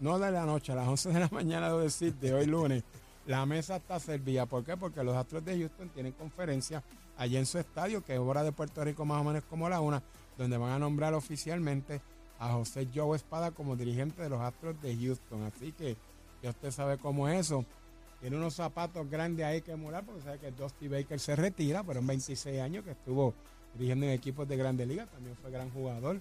no 0.00 0.18
de 0.18 0.30
la 0.32 0.46
noche, 0.46 0.72
a 0.72 0.76
las 0.76 0.88
11 0.88 1.10
de 1.10 1.20
la 1.20 1.28
mañana, 1.30 1.66
debo 1.66 1.80
decir, 1.80 2.14
de 2.14 2.32
hoy 2.32 2.46
lunes, 2.46 2.82
la 3.26 3.46
mesa 3.46 3.76
está 3.76 4.00
servida. 4.00 4.46
¿Por 4.46 4.64
qué? 4.64 4.76
Porque 4.76 5.02
los 5.02 5.16
Astros 5.16 5.44
de 5.44 5.58
Houston 5.58 5.88
tienen 5.90 6.12
conferencia 6.12 6.82
allí 7.16 7.36
en 7.36 7.46
su 7.46 7.58
estadio, 7.58 8.04
que 8.04 8.14
es 8.14 8.18
hora 8.18 8.42
de 8.42 8.52
Puerto 8.52 8.82
Rico 8.84 9.04
más 9.04 9.20
o 9.20 9.24
menos 9.24 9.44
como 9.44 9.68
la 9.68 9.80
una, 9.80 10.02
donde 10.36 10.56
van 10.56 10.72
a 10.72 10.78
nombrar 10.78 11.14
oficialmente 11.14 12.00
a 12.38 12.52
José 12.52 12.88
Joe 12.92 13.16
Espada 13.16 13.52
como 13.52 13.76
dirigente 13.76 14.22
de 14.22 14.28
los 14.28 14.40
Astros 14.40 14.80
de 14.82 14.96
Houston. 14.96 15.44
Así 15.44 15.72
que 15.72 15.96
ya 16.42 16.50
usted 16.50 16.70
sabe 16.70 16.98
cómo 16.98 17.28
es 17.28 17.40
eso. 17.46 17.64
Tiene 18.20 18.36
unos 18.36 18.54
zapatos 18.54 19.08
grandes 19.08 19.44
ahí 19.44 19.62
que 19.62 19.72
emular, 19.72 20.04
porque 20.04 20.22
sabe 20.22 20.38
que 20.38 20.50
Dusty 20.52 20.88
Baker 20.88 21.18
se 21.18 21.36
retira, 21.36 21.82
pero 21.82 22.00
en 22.00 22.06
26 22.06 22.60
años 22.60 22.84
que 22.84 22.92
estuvo 22.92 23.34
dirigiendo 23.74 24.06
en 24.06 24.12
equipos 24.12 24.46
de 24.48 24.56
grandes 24.56 24.86
ligas, 24.86 25.08
también 25.10 25.36
fue 25.36 25.50
gran 25.50 25.70
jugador 25.70 26.20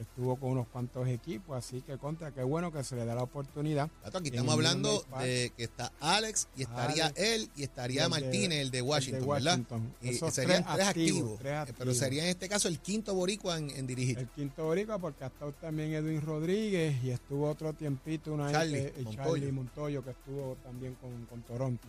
estuvo 0.00 0.36
con 0.36 0.50
unos 0.52 0.66
cuantos 0.68 1.06
equipos, 1.08 1.56
así 1.56 1.82
que 1.82 1.98
contra, 1.98 2.30
qué 2.32 2.42
bueno 2.42 2.72
que 2.72 2.82
se 2.82 2.96
le 2.96 3.04
da 3.04 3.14
la 3.14 3.22
oportunidad. 3.22 3.90
Tato, 4.02 4.18
aquí 4.18 4.28
estamos 4.30 4.54
hablando 4.54 5.04
de 5.20 5.52
que 5.56 5.64
está 5.64 5.92
Alex 6.00 6.48
y 6.56 6.62
estaría 6.62 7.06
Alex. 7.06 7.20
él 7.20 7.50
y 7.56 7.62
estaría 7.64 8.02
Y 8.02 8.04
el 8.04 8.10
de- 8.10 8.20
Martínez, 8.20 8.58
el 8.58 8.58
de 8.58 8.62
el 8.62 8.70
de 8.70 8.82
Washington. 8.82 9.28
¿verdad? 9.28 9.90
Y 10.02 10.08
Esos 10.08 10.32
serían 10.34 10.62
tres 10.64 10.74
tres, 10.76 10.88
activos, 10.88 11.38
tres 11.38 11.68
eh, 11.68 11.74
pero 11.78 11.94
sería 11.94 12.22
en 12.24 12.30
este 12.30 12.48
caso 12.48 12.68
el 12.68 12.78
quinto 12.80 13.14
boricua 13.14 13.58
en, 13.58 13.70
en 13.70 13.86
dirigir. 13.86 14.18
El 14.18 14.28
quinto 14.28 14.64
boricua, 14.64 14.98
porque 14.98 15.24
ha 15.24 15.26
estado 15.28 15.52
también 15.52 15.92
Edwin 15.92 16.22
Rodríguez 16.22 16.96
y 17.04 17.10
estuvo 17.10 17.48
otro 17.50 17.72
tiempito, 17.74 18.32
una 18.32 18.50
Charlie 18.50 18.72
vez 18.84 18.92
que- 18.92 19.00
eh, 19.00 19.04
Montoyo. 19.04 19.24
Charlie 19.34 19.52
Montoyo, 19.52 20.04
que 20.04 20.10
estuvo 20.10 20.56
también 20.62 20.94
con, 20.94 21.26
con 21.26 21.42
Toronto. 21.42 21.86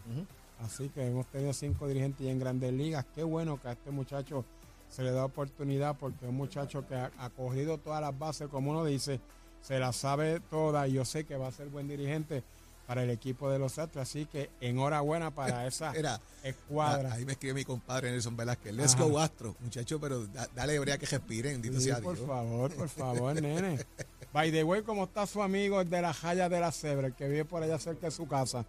Así 0.59 0.89
que 0.89 1.07
hemos 1.07 1.25
tenido 1.27 1.53
cinco 1.53 1.87
dirigentes 1.87 2.23
ya 2.25 2.31
en 2.31 2.39
grandes 2.39 2.71
ligas. 2.73 3.05
Qué 3.15 3.23
bueno 3.23 3.59
que 3.59 3.69
a 3.69 3.71
este 3.71 3.89
muchacho 3.89 4.45
se 4.91 5.01
le 5.03 5.11
da 5.11 5.25
oportunidad 5.25 5.95
porque 5.97 6.25
es 6.25 6.29
un 6.29 6.35
muchacho 6.37 6.85
que 6.87 6.93
ha, 6.95 7.11
ha 7.17 7.29
cogido 7.31 7.79
todas 7.79 8.01
las 8.01 8.17
bases, 8.19 8.47
como 8.49 8.69
uno 8.71 8.85
dice, 8.85 9.19
se 9.61 9.79
las 9.79 9.95
sabe 9.95 10.39
todas 10.39 10.87
y 10.89 10.93
yo 10.93 11.05
sé 11.05 11.23
que 11.23 11.35
va 11.37 11.47
a 11.47 11.51
ser 11.51 11.67
buen 11.69 11.87
dirigente 11.87 12.43
para 12.87 13.03
el 13.03 13.09
equipo 13.09 13.49
de 13.49 13.57
los 13.57 13.79
Astros. 13.79 14.01
Así 14.09 14.25
que 14.25 14.49
enhorabuena 14.59 15.31
para 15.33 15.65
esa 15.67 15.93
Era, 15.93 16.19
escuadra. 16.43 17.09
ah, 17.11 17.15
ahí 17.15 17.25
me 17.25 17.31
escribe 17.33 17.53
mi 17.53 17.63
compadre 17.63 18.11
Nelson 18.11 18.35
Velázquez. 18.35 18.73
Let's 18.73 18.95
Ajá. 18.95 19.03
go 19.05 19.19
Astro, 19.19 19.55
muchacho, 19.61 19.99
pero 19.99 20.25
da- 20.27 20.49
dale 20.53 20.77
brea 20.79 20.97
que 20.97 21.05
respiren, 21.05 21.53
bendito 21.53 21.79
Sí, 21.79 21.85
sea 21.85 22.01
por 22.01 22.15
Dios. 22.15 22.27
favor, 22.27 22.71
por 22.75 22.89
favor, 22.89 23.41
nene. 23.41 23.79
By 24.33 24.51
the 24.51 24.63
way, 24.63 24.81
¿cómo 24.81 25.05
está 25.05 25.25
su 25.25 25.41
amigo 25.41 25.79
el 25.81 25.89
de 25.89 26.01
la 26.01 26.13
Jaya 26.13 26.49
de 26.49 26.59
la 26.59 26.71
Cebra, 26.71 27.07
el 27.07 27.13
que 27.15 27.27
vive 27.27 27.45
por 27.45 27.63
allá 27.63 27.77
cerca 27.79 28.07
de 28.07 28.11
su 28.11 28.27
casa? 28.27 28.65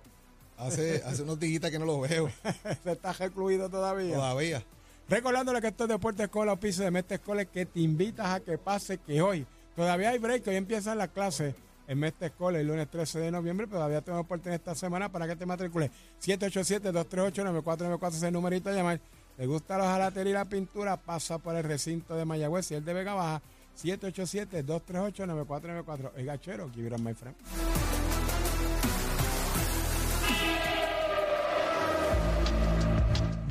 Hace, 0.59 1.03
hace 1.05 1.23
unos 1.23 1.41
días 1.41 1.71
que 1.71 1.79
no 1.79 1.85
lo 1.87 2.01
veo 2.01 2.31
¿Se 2.85 2.93
está 2.93 3.13
recluido 3.15 3.69
todavía? 3.69 4.15
todavía. 4.15 4.63
Recordándole 5.13 5.61
que 5.61 5.67
esto 5.67 5.85
es 5.85 5.91
Deportes 5.91 6.25
Escuela, 6.25 6.57
piso 6.57 6.83
de 6.85 6.91
Mestre 6.91 7.17
Escuela, 7.17 7.45
que 7.45 7.67
te 7.67 7.81
invitas 7.81 8.29
a 8.29 8.41
que 8.41 8.57
pase 8.57 8.97
que 8.97 9.21
hoy 9.21 9.45
todavía 9.77 10.09
hay 10.09 10.19
break, 10.19 10.47
hoy 10.47 10.57
empiezan 10.57 10.97
las 10.97 11.09
clases 11.09 11.55
en 11.87 11.99
Mestre 11.99 12.29
Escuela 12.29 12.59
el 12.59 12.67
lunes 12.67 12.91
13 12.91 13.21
de 13.21 13.31
noviembre, 13.31 13.67
pero 13.67 13.81
todavía 13.81 14.01
tenemos 14.01 14.25
oportunidad 14.25 14.55
esta 14.55 14.75
semana 14.75 15.13
para 15.13 15.29
que 15.29 15.37
te 15.37 15.45
matricules. 15.45 15.91
787-238-9494 16.23 18.09
es 18.09 18.23
el 18.23 18.33
numerito 18.33 18.71
a 18.71 18.73
llamar. 18.73 19.01
¿Te 19.37 19.45
gusta 19.45 19.77
la 19.77 19.85
jalatería 19.85 20.31
y 20.31 20.33
la 20.33 20.47
pintura? 20.47 20.97
Pasa 20.97 21.37
por 21.37 21.57
el 21.57 21.65
recinto 21.65 22.17
de 22.17 22.25
Mayagüez 22.25 22.71
y 22.71 22.77
el 22.77 22.85
de 22.87 22.95
Vega 22.95 23.13
Baja. 23.13 23.43
787-238-9494. 23.83 26.13
Oiga, 26.17 26.41
chero, 26.41 26.71
give 26.75 26.87
it 26.87 26.95
up, 26.95 27.01
my 27.01 27.13
friend. 27.13 27.37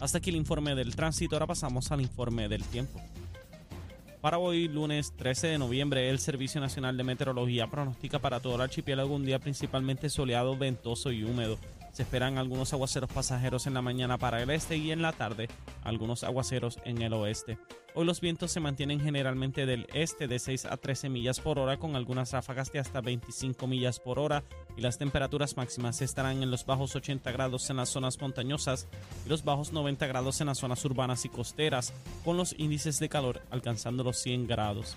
Hasta 0.00 0.18
aquí 0.18 0.30
el 0.30 0.36
informe 0.36 0.74
del 0.74 0.94
tránsito, 0.94 1.34
ahora 1.34 1.46
pasamos 1.46 1.90
al 1.90 2.00
informe 2.00 2.48
del 2.48 2.62
tiempo. 2.62 3.00
Para 4.20 4.38
hoy, 4.38 4.68
lunes 4.68 5.12
13 5.16 5.48
de 5.48 5.58
noviembre, 5.58 6.08
el 6.08 6.18
Servicio 6.20 6.60
Nacional 6.60 6.96
de 6.96 7.04
Meteorología 7.04 7.68
pronostica 7.68 8.18
para 8.18 8.40
todo 8.40 8.54
el 8.56 8.60
archipiélago 8.60 9.14
un 9.14 9.24
día 9.24 9.38
principalmente 9.38 10.08
soleado, 10.08 10.56
ventoso 10.56 11.10
y 11.10 11.24
húmedo. 11.24 11.58
Se 11.98 12.04
esperan 12.04 12.38
algunos 12.38 12.72
aguaceros 12.72 13.10
pasajeros 13.10 13.66
en 13.66 13.74
la 13.74 13.82
mañana 13.82 14.18
para 14.18 14.40
el 14.40 14.50
este 14.50 14.76
y 14.76 14.92
en 14.92 15.02
la 15.02 15.10
tarde 15.10 15.48
algunos 15.82 16.22
aguaceros 16.22 16.78
en 16.84 17.02
el 17.02 17.12
oeste. 17.12 17.58
Hoy 17.92 18.06
los 18.06 18.20
vientos 18.20 18.52
se 18.52 18.60
mantienen 18.60 19.00
generalmente 19.00 19.66
del 19.66 19.88
este 19.92 20.28
de 20.28 20.38
6 20.38 20.66
a 20.66 20.76
13 20.76 21.08
millas 21.08 21.40
por 21.40 21.58
hora 21.58 21.76
con 21.78 21.96
algunas 21.96 22.30
ráfagas 22.30 22.70
de 22.70 22.78
hasta 22.78 23.00
25 23.00 23.66
millas 23.66 23.98
por 23.98 24.20
hora 24.20 24.44
y 24.76 24.80
las 24.80 24.96
temperaturas 24.96 25.56
máximas 25.56 26.00
estarán 26.00 26.40
en 26.40 26.52
los 26.52 26.64
bajos 26.64 26.94
80 26.94 27.32
grados 27.32 27.68
en 27.68 27.78
las 27.78 27.88
zonas 27.88 28.20
montañosas 28.20 28.86
y 29.26 29.28
los 29.28 29.42
bajos 29.42 29.72
90 29.72 30.06
grados 30.06 30.40
en 30.40 30.46
las 30.46 30.58
zonas 30.58 30.84
urbanas 30.84 31.24
y 31.24 31.30
costeras 31.30 31.92
con 32.24 32.36
los 32.36 32.54
índices 32.60 33.00
de 33.00 33.08
calor 33.08 33.42
alcanzando 33.50 34.04
los 34.04 34.18
100 34.18 34.46
grados. 34.46 34.96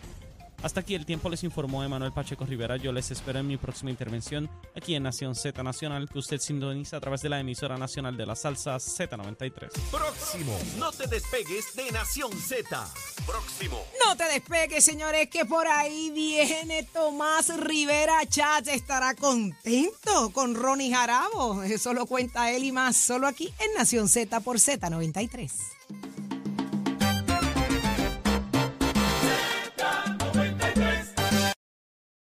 Hasta 0.63 0.81
aquí 0.81 0.93
el 0.93 1.05
tiempo 1.05 1.29
les 1.29 1.43
informó 1.43 1.83
Emanuel 1.83 2.11
Pacheco 2.11 2.45
Rivera. 2.45 2.77
Yo 2.77 2.91
les 2.91 3.09
espero 3.09 3.39
en 3.39 3.47
mi 3.47 3.57
próxima 3.57 3.89
intervención 3.89 4.49
aquí 4.75 4.93
en 4.93 5.03
Nación 5.03 5.33
Z 5.35 5.63
Nacional, 5.63 6.07
que 6.07 6.19
usted 6.19 6.39
sintoniza 6.39 6.97
a 6.97 6.99
través 6.99 7.21
de 7.21 7.29
la 7.29 7.39
emisora 7.39 7.77
nacional 7.77 8.15
de 8.15 8.25
la 8.25 8.35
salsa 8.35 8.75
Z93. 8.75 9.71
Próximo. 9.89 10.57
No 10.77 10.91
te 10.91 11.07
despegues 11.07 11.73
de 11.75 11.91
Nación 11.91 12.31
Z. 12.33 12.87
Próximo. 13.25 13.83
No 14.05 14.15
te 14.15 14.25
despegues, 14.25 14.83
señores, 14.83 15.29
que 15.29 15.45
por 15.45 15.67
ahí 15.67 16.11
viene 16.11 16.83
Tomás 16.83 17.55
Rivera 17.57 18.25
Chat. 18.27 18.67
Estará 18.67 19.15
contento 19.15 20.31
con 20.31 20.53
Ronnie 20.53 20.93
Jarabo. 20.93 21.63
Eso 21.63 21.93
lo 21.93 22.05
cuenta 22.05 22.51
él 22.51 22.63
y 22.65 22.71
más, 22.71 22.95
solo 22.95 23.27
aquí 23.27 23.51
en 23.59 23.73
Nación 23.73 24.07
Z 24.07 24.39
por 24.41 24.57
Z93. 24.57 25.51